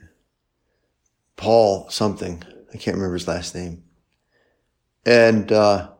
Paul 1.37 1.89
something. 1.89 2.43
I 2.73 2.77
can't 2.77 2.95
remember 2.95 3.13
his 3.13 3.27
last 3.27 3.53
name. 3.53 3.83
And 5.05 5.51
uh, 5.51 5.91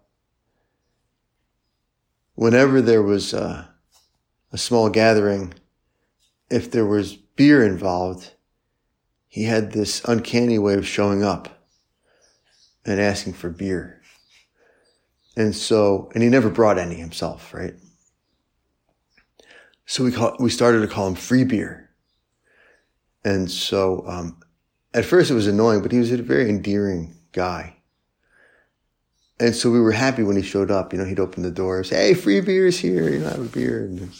whenever 2.35 2.81
there 2.81 3.03
was 3.03 3.33
a, 3.33 3.69
a 4.51 4.57
small 4.57 4.89
gathering, 4.89 5.53
if 6.49 6.71
there 6.71 6.85
was 6.85 7.13
beer 7.13 7.63
involved, 7.63 8.33
he 9.27 9.43
had 9.43 9.71
this 9.71 10.03
uncanny 10.05 10.57
way 10.57 10.75
of 10.75 10.87
showing 10.87 11.23
up 11.23 11.67
and 12.85 12.99
asking 12.99 13.33
for 13.33 13.49
beer. 13.49 14.01
And 15.35 15.55
so, 15.55 16.11
and 16.13 16.21
he 16.21 16.29
never 16.29 16.49
brought 16.49 16.77
any 16.77 16.95
himself, 16.95 17.53
right? 17.53 17.73
So 19.85 20.03
we 20.03 20.11
call, 20.11 20.35
we 20.39 20.49
started 20.49 20.81
to 20.81 20.87
call 20.87 21.07
him 21.07 21.15
free 21.15 21.43
beer. 21.43 21.89
And 23.25 23.49
so, 23.49 24.03
um, 24.07 24.42
at 24.93 25.05
first 25.05 25.31
it 25.31 25.33
was 25.33 25.47
annoying, 25.47 25.81
but 25.81 25.91
he 25.91 25.99
was 25.99 26.11
a 26.11 26.17
very 26.17 26.49
endearing 26.49 27.15
guy. 27.31 27.77
And 29.39 29.55
so 29.55 29.71
we 29.71 29.81
were 29.81 29.91
happy 29.91 30.23
when 30.23 30.35
he 30.35 30.43
showed 30.43 30.71
up. 30.71 30.93
You 30.93 30.99
know, 30.99 31.05
he'd 31.05 31.19
open 31.19 31.43
the 31.43 31.51
door 31.51 31.77
and 31.77 31.85
say, 31.85 32.07
Hey, 32.07 32.13
free 32.13 32.39
beer's 32.41 32.79
here. 32.79 33.09
You 33.09 33.19
know, 33.19 33.29
have 33.29 33.39
a 33.39 33.43
beer. 33.43 33.83
And, 33.83 34.11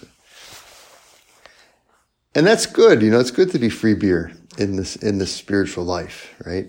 and 2.36 2.48
that's 2.48 2.66
good. 2.66 3.02
You 3.02 3.12
know, 3.12 3.20
it's 3.20 3.32
good 3.32 3.52
to 3.52 3.60
be 3.60 3.70
free 3.70 3.94
beer 3.94 4.32
in 4.58 4.76
this, 4.76 4.96
in 4.96 5.20
this 5.20 5.34
spiritual 5.34 5.86
life, 5.86 6.34
right? 6.46 6.68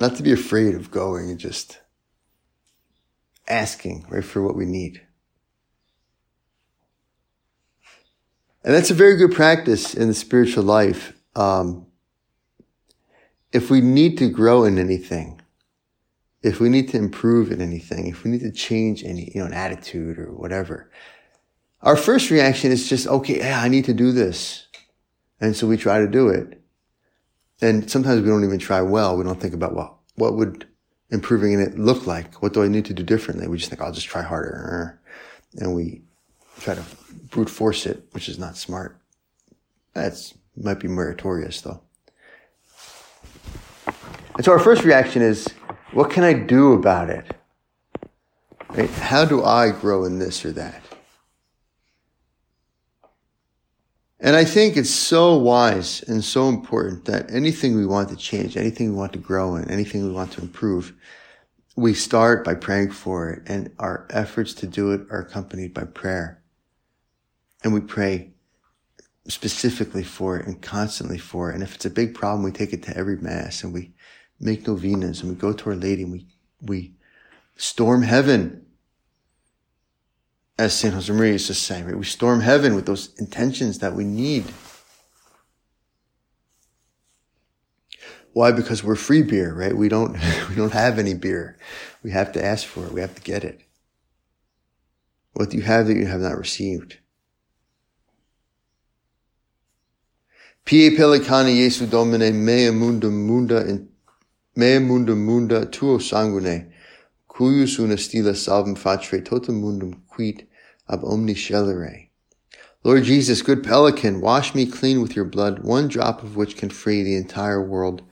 Not 0.00 0.16
to 0.16 0.22
be 0.22 0.32
afraid 0.32 0.74
of 0.74 0.90
going 0.90 1.30
and 1.30 1.38
just 1.38 1.78
asking, 3.46 4.06
right, 4.08 4.24
for 4.24 4.42
what 4.42 4.56
we 4.56 4.64
need. 4.64 5.02
And 8.64 8.74
that's 8.74 8.90
a 8.90 8.94
very 8.94 9.16
good 9.16 9.32
practice 9.32 9.94
in 9.94 10.08
the 10.08 10.14
spiritual 10.14 10.64
life. 10.64 11.12
Um, 11.36 11.85
if 13.56 13.70
we 13.70 13.80
need 13.80 14.18
to 14.18 14.28
grow 14.28 14.64
in 14.64 14.78
anything, 14.78 15.40
if 16.42 16.60
we 16.60 16.68
need 16.68 16.90
to 16.90 16.98
improve 16.98 17.50
in 17.50 17.62
anything, 17.62 18.06
if 18.06 18.22
we 18.22 18.30
need 18.30 18.42
to 18.42 18.52
change 18.52 19.02
any, 19.02 19.32
you 19.34 19.40
know, 19.40 19.46
an 19.46 19.54
attitude 19.54 20.18
or 20.18 20.30
whatever, 20.32 20.90
our 21.80 21.96
first 21.96 22.30
reaction 22.30 22.70
is 22.70 22.86
just, 22.86 23.06
okay, 23.06 23.38
yeah, 23.38 23.62
I 23.62 23.68
need 23.68 23.86
to 23.86 23.94
do 23.94 24.12
this. 24.12 24.66
And 25.40 25.56
so 25.56 25.66
we 25.66 25.78
try 25.78 26.00
to 26.00 26.06
do 26.06 26.28
it. 26.28 26.60
And 27.62 27.90
sometimes 27.90 28.20
we 28.20 28.28
don't 28.28 28.44
even 28.44 28.58
try 28.58 28.82
well. 28.82 29.16
We 29.16 29.24
don't 29.24 29.40
think 29.40 29.54
about, 29.54 29.74
well, 29.74 30.02
what 30.16 30.36
would 30.36 30.66
improving 31.08 31.54
in 31.54 31.60
it 31.60 31.78
look 31.78 32.06
like? 32.06 32.42
What 32.42 32.52
do 32.52 32.62
I 32.62 32.68
need 32.68 32.84
to 32.86 32.94
do 32.94 33.02
differently? 33.02 33.48
We 33.48 33.56
just 33.56 33.70
think, 33.70 33.80
I'll 33.80 33.92
just 33.92 34.06
try 34.06 34.20
harder. 34.20 35.00
And 35.56 35.74
we 35.74 36.02
try 36.60 36.74
to 36.74 36.84
brute 37.30 37.48
force 37.48 37.86
it, 37.86 38.02
which 38.10 38.28
is 38.28 38.38
not 38.38 38.58
smart. 38.58 39.00
That's 39.94 40.34
might 40.56 40.80
be 40.80 40.88
meritorious 40.88 41.62
though. 41.62 41.85
And 44.36 44.44
so 44.44 44.52
our 44.52 44.58
first 44.58 44.84
reaction 44.84 45.22
is, 45.22 45.48
what 45.92 46.10
can 46.10 46.22
I 46.22 46.34
do 46.34 46.74
about 46.74 47.08
it? 47.08 47.34
Right? 48.70 48.90
How 48.90 49.24
do 49.24 49.42
I 49.42 49.70
grow 49.70 50.04
in 50.04 50.18
this 50.18 50.44
or 50.44 50.52
that? 50.52 50.82
And 54.20 54.36
I 54.36 54.44
think 54.44 54.76
it's 54.76 54.90
so 54.90 55.36
wise 55.36 56.02
and 56.02 56.22
so 56.22 56.48
important 56.48 57.06
that 57.06 57.30
anything 57.30 57.76
we 57.76 57.86
want 57.86 58.08
to 58.10 58.16
change, 58.16 58.56
anything 58.56 58.90
we 58.90 58.96
want 58.96 59.12
to 59.14 59.18
grow 59.18 59.56
in, 59.56 59.70
anything 59.70 60.04
we 60.04 60.12
want 60.12 60.32
to 60.32 60.42
improve, 60.42 60.94
we 61.76 61.94
start 61.94 62.44
by 62.44 62.54
praying 62.54 62.90
for 62.90 63.30
it 63.30 63.42
and 63.46 63.70
our 63.78 64.06
efforts 64.10 64.52
to 64.54 64.66
do 64.66 64.92
it 64.92 65.02
are 65.10 65.20
accompanied 65.20 65.72
by 65.72 65.84
prayer. 65.84 66.42
And 67.62 67.72
we 67.72 67.80
pray 67.80 68.32
specifically 69.28 70.04
for 70.04 70.38
it 70.38 70.46
and 70.46 70.60
constantly 70.62 71.18
for 71.18 71.50
it. 71.50 71.54
And 71.54 71.62
if 71.62 71.74
it's 71.74 71.84
a 71.84 71.90
big 71.90 72.14
problem, 72.14 72.42
we 72.42 72.52
take 72.52 72.72
it 72.72 72.82
to 72.84 72.96
every 72.96 73.16
mass 73.16 73.62
and 73.62 73.72
we 73.72 73.92
make 74.40 74.66
novenas 74.66 75.20
and 75.20 75.30
we 75.30 75.36
go 75.36 75.52
to 75.52 75.70
Our 75.70 75.76
Lady 75.76 76.02
and 76.02 76.12
we, 76.12 76.26
we 76.60 76.94
storm 77.56 78.02
heaven 78.02 78.66
as 80.58 80.74
St. 80.74 80.94
Josemaria 80.94 81.32
used 81.32 81.46
to 81.48 81.54
say, 81.54 81.82
right? 81.82 81.96
We 81.96 82.04
storm 82.04 82.40
heaven 82.40 82.74
with 82.74 82.86
those 82.86 83.14
intentions 83.18 83.78
that 83.80 83.94
we 83.94 84.04
need. 84.04 84.44
Why? 88.32 88.52
Because 88.52 88.82
we're 88.82 88.96
free 88.96 89.22
beer, 89.22 89.54
right? 89.54 89.76
We 89.76 89.88
don't, 89.88 90.12
we 90.48 90.54
don't 90.54 90.72
have 90.72 90.98
any 90.98 91.14
beer. 91.14 91.56
We 92.02 92.10
have 92.10 92.32
to 92.32 92.44
ask 92.44 92.66
for 92.66 92.86
it. 92.86 92.92
We 92.92 93.00
have 93.00 93.14
to 93.14 93.22
get 93.22 93.44
it. 93.44 93.62
What 95.32 95.50
do 95.50 95.56
you 95.58 95.62
have 95.64 95.86
that 95.86 95.96
you 95.96 96.06
have 96.06 96.20
not 96.20 96.38
received? 96.38 96.98
Pie 100.64 100.96
pelicani 100.96 101.54
Jesu 101.56 101.86
Domine 101.86 102.32
mea 102.32 102.70
munda 102.70 103.08
munda 103.08 103.68
in 103.68 103.88
mea 104.56 104.80
munda 104.80 105.14
munda 105.14 105.66
tuo 105.66 105.98
sanguine 105.98 106.72
cuius 107.28 107.78
una 107.78 107.96
stila 107.96 108.34
salvum 108.34 108.74
facere 108.74 109.22
totum 109.22 109.60
mundum 109.60 110.00
quid 110.08 110.46
ab 110.88 111.04
omni 111.04 111.34
scelere. 111.34 112.08
Lord 112.82 113.02
Jesus, 113.02 113.42
good 113.42 113.64
pelican, 113.64 114.20
wash 114.20 114.54
me 114.54 114.64
clean 114.64 115.02
with 115.02 115.16
your 115.16 115.24
blood, 115.24 115.58
one 115.58 115.88
drop 115.88 116.22
of 116.22 116.36
which 116.36 116.56
can 116.56 116.70
free 116.70 117.02
the 117.02 117.16
entire 117.16 117.60
world 117.60 118.02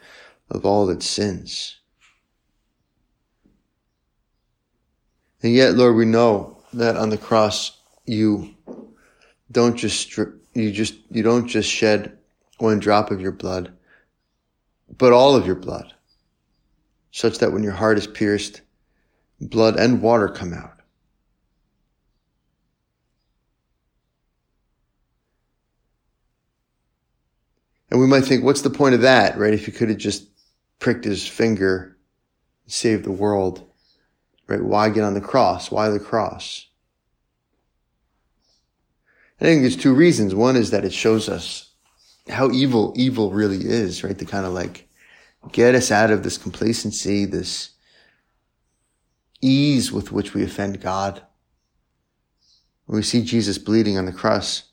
of 0.51 0.67
all 0.67 0.91
its 0.91 1.07
sins. 1.07 1.79
And 5.43 5.55
yet, 5.55 5.75
Lord, 5.75 5.95
we 5.95 6.05
know 6.05 6.59
that 6.73 6.97
on 6.97 7.11
the 7.11 7.17
cross, 7.17 7.79
you 8.05 8.57
don't 9.51 9.77
just, 9.77 10.17
you 10.17 10.73
just, 10.73 10.97
you 11.11 11.23
don't 11.23 11.47
just 11.47 11.71
shed 11.71 12.19
one 12.59 12.81
drop 12.81 13.11
of 13.11 13.21
your 13.21 13.33
blood, 13.33 13.73
but 14.99 15.13
all 15.13 15.37
of 15.37 15.47
your 15.47 15.55
blood, 15.55 15.94
such 17.15 17.39
that 17.39 17.53
when 17.53 17.63
your 17.63 17.73
heart 17.73 17.97
is 17.97 18.09
pierced, 18.09 18.61
blood 19.41 19.77
and 19.77 20.03
water 20.03 20.29
come 20.29 20.53
out. 20.53 20.81
And 27.89 28.01
we 28.01 28.09
might 28.09 28.25
think, 28.25 28.43
what's 28.43 28.63
the 28.63 28.71
point 28.71 28.97
of 28.97 29.03
that, 29.03 29.39
right? 29.39 29.55
If 29.55 29.67
he 29.67 29.71
could 29.71 29.91
have 29.91 29.99
just 29.99 30.27
pricked 30.81 31.05
his 31.05 31.25
finger, 31.25 31.97
saved 32.67 33.05
the 33.05 33.13
world, 33.13 33.65
right? 34.49 34.61
Why 34.61 34.89
get 34.89 35.05
on 35.05 35.15
the 35.15 35.21
cross? 35.21 35.71
Why 35.71 35.91
the 35.91 36.01
cross? 36.01 36.67
I 39.41 39.45
think 39.45 39.61
there's 39.61 39.77
two 39.77 39.95
reasons. 39.95 40.35
One 40.35 40.57
is 40.57 40.73
that 40.73 40.85
it 40.85 40.93
shows 40.93 41.29
us 41.29 41.71
how 42.29 42.51
evil 42.51 42.93
evil 42.97 43.31
really 43.31 43.65
is, 43.65 44.03
right? 44.03 44.19
The 44.19 44.27
kind 44.27 44.47
of 44.47 44.53
like 44.53 44.89
get 45.53 45.75
us 45.75 45.91
out 45.91 46.11
of 46.11 46.23
this 46.23 46.39
complacency, 46.39 47.25
this 47.25 47.71
ease 49.41 49.93
with 49.93 50.11
which 50.11 50.35
we 50.35 50.43
offend 50.43 50.81
God. 50.81 51.23
When 52.87 52.97
we 52.97 53.03
see 53.03 53.23
Jesus 53.23 53.59
bleeding 53.59 53.99
on 53.99 54.07
the 54.07 54.13
cross, 54.13 54.65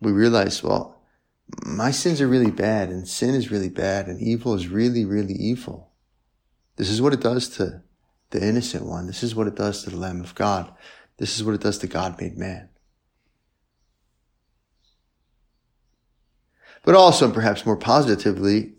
we 0.00 0.12
realize, 0.12 0.62
well, 0.62 1.02
my 1.64 1.90
sins 1.90 2.20
are 2.20 2.28
really 2.28 2.50
bad 2.50 2.88
and 2.88 3.06
sin 3.06 3.34
is 3.34 3.50
really 3.50 3.68
bad 3.68 4.06
and 4.06 4.20
evil 4.20 4.54
is 4.54 4.68
really, 4.68 5.04
really 5.04 5.34
evil. 5.34 5.90
This 6.76 6.90
is 6.90 7.00
what 7.00 7.12
it 7.12 7.20
does 7.20 7.48
to 7.56 7.82
the 8.30 8.46
innocent 8.46 8.84
one. 8.84 9.06
This 9.06 9.22
is 9.22 9.34
what 9.34 9.46
it 9.46 9.54
does 9.54 9.84
to 9.84 9.90
the 9.90 9.96
Lamb 9.96 10.20
of 10.20 10.34
God. 10.34 10.72
This 11.18 11.36
is 11.36 11.44
what 11.44 11.54
it 11.54 11.60
does 11.60 11.78
to 11.78 11.86
God 11.86 12.20
made 12.20 12.36
man. 12.36 12.68
But 16.82 16.94
also, 16.94 17.30
perhaps 17.30 17.64
more 17.64 17.76
positively, 17.76 18.74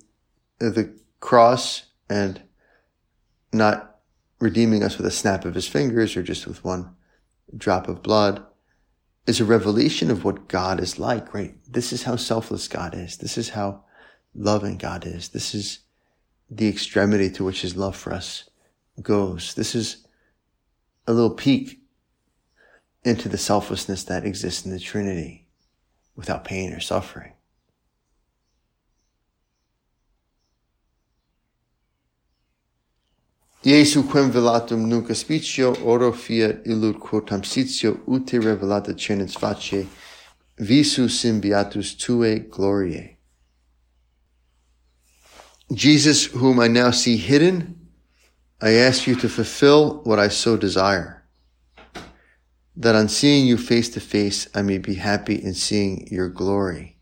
the 0.60 0.93
cross 1.19 1.86
and 2.10 2.41
not 3.54 3.99
redeeming 4.39 4.84
us 4.84 4.97
with 4.97 5.06
a 5.06 5.12
snap 5.12 5.45
of 5.45 5.56
his 5.56 5.67
fingers 5.67 6.15
or 6.15 6.23
just 6.23 6.45
with 6.45 6.63
one 6.63 6.95
drop 7.56 7.88
of 7.88 8.04
blood 8.04 8.45
is 9.25 9.39
a 9.39 9.45
revelation 9.45 10.12
of 10.12 10.23
what 10.23 10.47
God 10.47 10.80
is 10.80 10.99
like, 10.99 11.34
right? 11.34 11.56
This 11.67 11.91
is 11.91 12.04
how 12.04 12.15
selfless 12.15 12.67
God 12.67 12.93
is. 12.93 13.17
This 13.17 13.38
is 13.38 13.49
how 13.49 13.84
loving 14.36 14.78
God 14.78 15.06
is. 15.06 15.30
This 15.30 15.56
is 15.56 15.80
the 16.49 16.67
extremity 16.67 17.30
to 17.32 17.43
which 17.43 17.62
his 17.62 17.75
love 17.75 17.95
for 17.95 18.13
us 18.13 18.49
goes. 19.01 19.54
This 19.56 19.73
is 19.73 20.06
a 21.08 21.13
little 21.13 21.34
peek 21.34 21.80
into 23.04 23.30
the 23.30 23.38
selflessness 23.38 24.04
that 24.04 24.25
exists 24.25 24.65
in 24.65 24.71
the 24.71 24.80
Trinity 24.80 25.47
without 26.15 26.43
pain 26.43 26.73
or 26.73 26.80
suffering. 26.80 27.34
Iesu 33.65 34.04
quem 34.04 34.30
velatum 34.30 34.86
nunc 34.86 35.10
aspicio, 35.10 35.73
oro 35.84 36.12
fiat 36.12 36.67
illud 36.67 36.99
quotam 36.99 37.41
sitio 37.41 37.97
ute 38.06 38.38
revelata 38.38 38.93
cenens 38.93 39.36
face, 39.36 39.88
visu 40.60 41.08
symbiatus 41.10 41.97
tue 41.97 42.41
gloriae. 42.47 43.17
Jesus, 45.73 46.25
whom 46.25 46.60
I 46.60 46.67
now 46.67 46.91
see 46.91 47.17
hidden, 47.17 47.89
I 48.62 48.73
ask 48.73 49.08
you 49.08 49.15
to 49.15 49.28
fulfill 49.28 50.04
what 50.04 50.19
I 50.19 50.28
so 50.28 50.58
desire, 50.58 51.23
that 52.78 52.93
on 52.93 53.10
seeing 53.10 53.47
you 53.47 53.58
face 53.58 53.89
to 53.89 53.99
face, 53.99 54.47
I 54.54 54.62
may 54.62 54.78
be 54.78 54.93
happy 54.93 55.43
in 55.43 55.56
seeing 55.56 56.08
your 56.12 56.30
glory. 56.30 56.94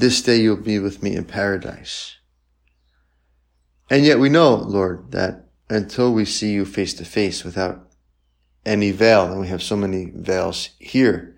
This 0.00 0.22
day 0.22 0.36
you'll 0.36 0.56
be 0.56 0.78
with 0.78 1.02
me 1.02 1.14
in 1.14 1.26
paradise. 1.26 2.16
And 3.90 4.02
yet 4.02 4.18
we 4.18 4.30
know, 4.30 4.54
Lord, 4.54 5.12
that 5.12 5.50
until 5.68 6.14
we 6.14 6.24
see 6.24 6.52
you 6.52 6.64
face 6.64 6.94
to 6.94 7.04
face 7.04 7.44
without 7.44 7.86
any 8.64 8.92
veil, 8.92 9.30
and 9.30 9.38
we 9.38 9.48
have 9.48 9.62
so 9.62 9.76
many 9.76 10.10
veils 10.14 10.70
here, 10.78 11.36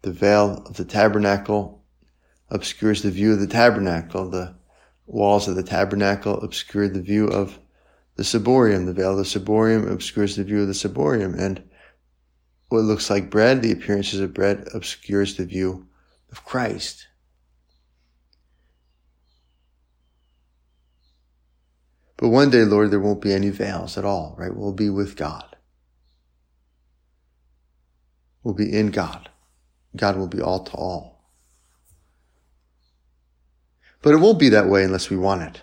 the 0.00 0.12
veil 0.12 0.62
of 0.64 0.78
the 0.78 0.86
tabernacle 0.86 1.84
obscures 2.48 3.02
the 3.02 3.10
view 3.10 3.34
of 3.34 3.40
the 3.40 3.46
tabernacle. 3.46 4.30
The 4.30 4.54
walls 5.06 5.46
of 5.46 5.54
the 5.54 5.62
tabernacle 5.62 6.40
obscure 6.40 6.88
the 6.88 7.02
view 7.02 7.26
of 7.26 7.58
the 8.16 8.22
ciborium. 8.22 8.86
The 8.86 8.94
veil 8.94 9.10
of 9.10 9.18
the 9.18 9.24
ciborium 9.24 9.92
obscures 9.92 10.36
the 10.36 10.44
view 10.44 10.62
of 10.62 10.68
the 10.68 10.72
ciborium. 10.72 11.38
And 11.38 11.62
what 12.70 12.84
looks 12.84 13.10
like 13.10 13.28
bread, 13.28 13.60
the 13.60 13.72
appearances 13.72 14.20
of 14.20 14.32
bread, 14.32 14.68
obscures 14.72 15.36
the 15.36 15.44
view 15.44 15.86
of 16.30 16.46
Christ. 16.46 17.08
But 22.22 22.28
one 22.28 22.50
day, 22.50 22.62
Lord, 22.62 22.92
there 22.92 23.00
won't 23.00 23.20
be 23.20 23.32
any 23.32 23.50
veils 23.50 23.98
at 23.98 24.04
all, 24.04 24.36
right? 24.38 24.54
We'll 24.54 24.72
be 24.72 24.88
with 24.88 25.16
God. 25.16 25.56
We'll 28.44 28.54
be 28.54 28.72
in 28.72 28.92
God. 28.92 29.28
God 29.96 30.16
will 30.16 30.28
be 30.28 30.40
all 30.40 30.62
to 30.62 30.72
all. 30.74 31.26
But 34.02 34.14
it 34.14 34.18
won't 34.18 34.38
be 34.38 34.50
that 34.50 34.68
way 34.68 34.84
unless 34.84 35.10
we 35.10 35.16
want 35.16 35.42
it. 35.42 35.62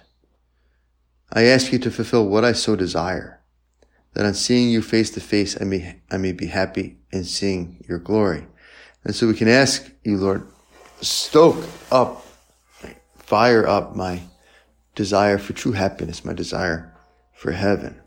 I 1.31 1.45
ask 1.45 1.71
you 1.71 1.79
to 1.79 1.89
fulfill 1.89 2.27
what 2.27 2.43
I 2.43 2.51
so 2.51 2.75
desire, 2.75 3.39
that 4.13 4.25
on 4.25 4.33
seeing 4.33 4.67
you 4.67 4.81
face 4.81 5.11
to 5.11 5.21
face, 5.21 5.55
I 5.61 5.63
may, 5.63 6.01
I 6.11 6.17
may 6.17 6.33
be 6.33 6.47
happy 6.47 6.97
in 7.09 7.23
seeing 7.23 7.85
your 7.87 7.99
glory. 7.99 8.47
And 9.05 9.15
so 9.15 9.27
we 9.27 9.33
can 9.33 9.47
ask 9.47 9.89
you, 10.03 10.17
Lord, 10.17 10.45
stoke 10.99 11.65
up, 11.89 12.25
fire 13.15 13.65
up 13.65 13.95
my 13.95 14.23
desire 14.99 15.37
for 15.37 15.53
true 15.53 15.71
happiness, 15.71 16.25
my 16.25 16.33
desire 16.33 16.93
for 17.31 17.53
heaven. 17.53 18.01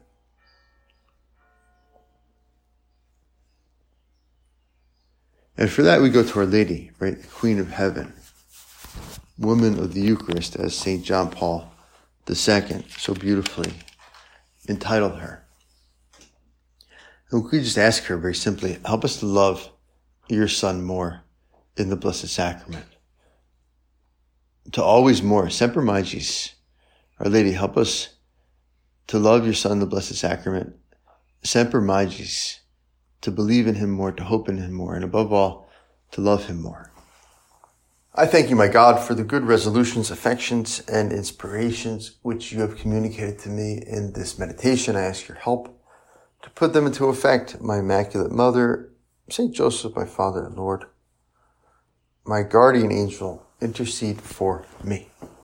And 5.57 5.70
for 5.70 5.83
that, 5.85 6.02
we 6.02 6.11
go 6.11 6.22
to 6.22 6.38
Our 6.40 6.44
Lady, 6.44 6.90
right? 6.98 7.18
The 7.18 7.28
Queen 7.28 7.59
of 7.59 7.70
Heaven, 7.70 8.12
woman 9.38 9.78
of 9.78 9.94
the 9.94 10.02
Eucharist, 10.02 10.55
as 10.57 10.76
St. 10.76 11.02
John 11.02 11.31
Paul 11.31 11.72
II 12.28 12.85
so 12.98 13.14
beautifully 13.14 13.72
entitled 14.68 15.18
her. 15.18 15.46
And 17.31 17.42
we 17.42 17.48
could 17.48 17.64
just 17.64 17.78
ask 17.78 18.05
her 18.05 18.18
very 18.18 18.35
simply, 18.35 18.76
help 18.85 19.02
us 19.02 19.18
to 19.20 19.26
love 19.26 19.70
your 20.28 20.46
Son 20.46 20.83
more 20.83 21.22
in 21.78 21.88
the 21.88 21.96
Blessed 21.96 22.28
Sacrament. 22.28 22.85
To 24.72 24.83
always 24.83 25.22
more, 25.22 25.48
semper 25.48 25.81
magis, 25.81 26.55
our 27.22 27.30
Lady, 27.30 27.52
help 27.52 27.76
us 27.76 28.16
to 29.06 29.18
love 29.18 29.44
your 29.44 29.54
Son, 29.54 29.78
the 29.78 29.87
Blessed 29.87 30.16
Sacrament, 30.16 30.74
semper 31.44 31.80
magis, 31.80 32.61
to 33.20 33.30
believe 33.30 33.68
in 33.68 33.76
him 33.76 33.90
more, 33.90 34.11
to 34.11 34.24
hope 34.24 34.48
in 34.48 34.58
him 34.58 34.72
more, 34.72 34.96
and 34.96 35.04
above 35.04 35.32
all, 35.32 35.70
to 36.11 36.20
love 36.20 36.46
him 36.46 36.61
more. 36.61 36.90
I 38.12 38.26
thank 38.26 38.50
you, 38.50 38.56
my 38.56 38.66
God, 38.66 39.00
for 39.00 39.14
the 39.14 39.22
good 39.22 39.44
resolutions, 39.44 40.11
affections, 40.11 40.80
and 40.80 41.12
inspirations 41.12 42.16
which 42.22 42.52
you 42.52 42.61
have 42.61 42.76
communicated 42.76 43.38
to 43.40 43.48
me 43.48 43.80
in 43.87 44.14
this 44.14 44.37
meditation. 44.37 44.96
I 44.96 45.02
ask 45.02 45.28
your 45.28 45.38
help 45.38 45.80
to 46.42 46.50
put 46.50 46.72
them 46.72 46.87
into 46.87 47.06
effect. 47.06 47.61
My 47.61 47.78
Immaculate 47.78 48.32
Mother, 48.32 48.90
Saint 49.30 49.54
Joseph, 49.54 49.94
my 49.94 50.04
Father 50.04 50.44
and 50.44 50.56
Lord, 50.56 50.87
my 52.24 52.42
guardian 52.42 52.90
angel, 52.90 53.46
intercede 53.61 54.20
for 54.20 54.66
me. 54.82 55.12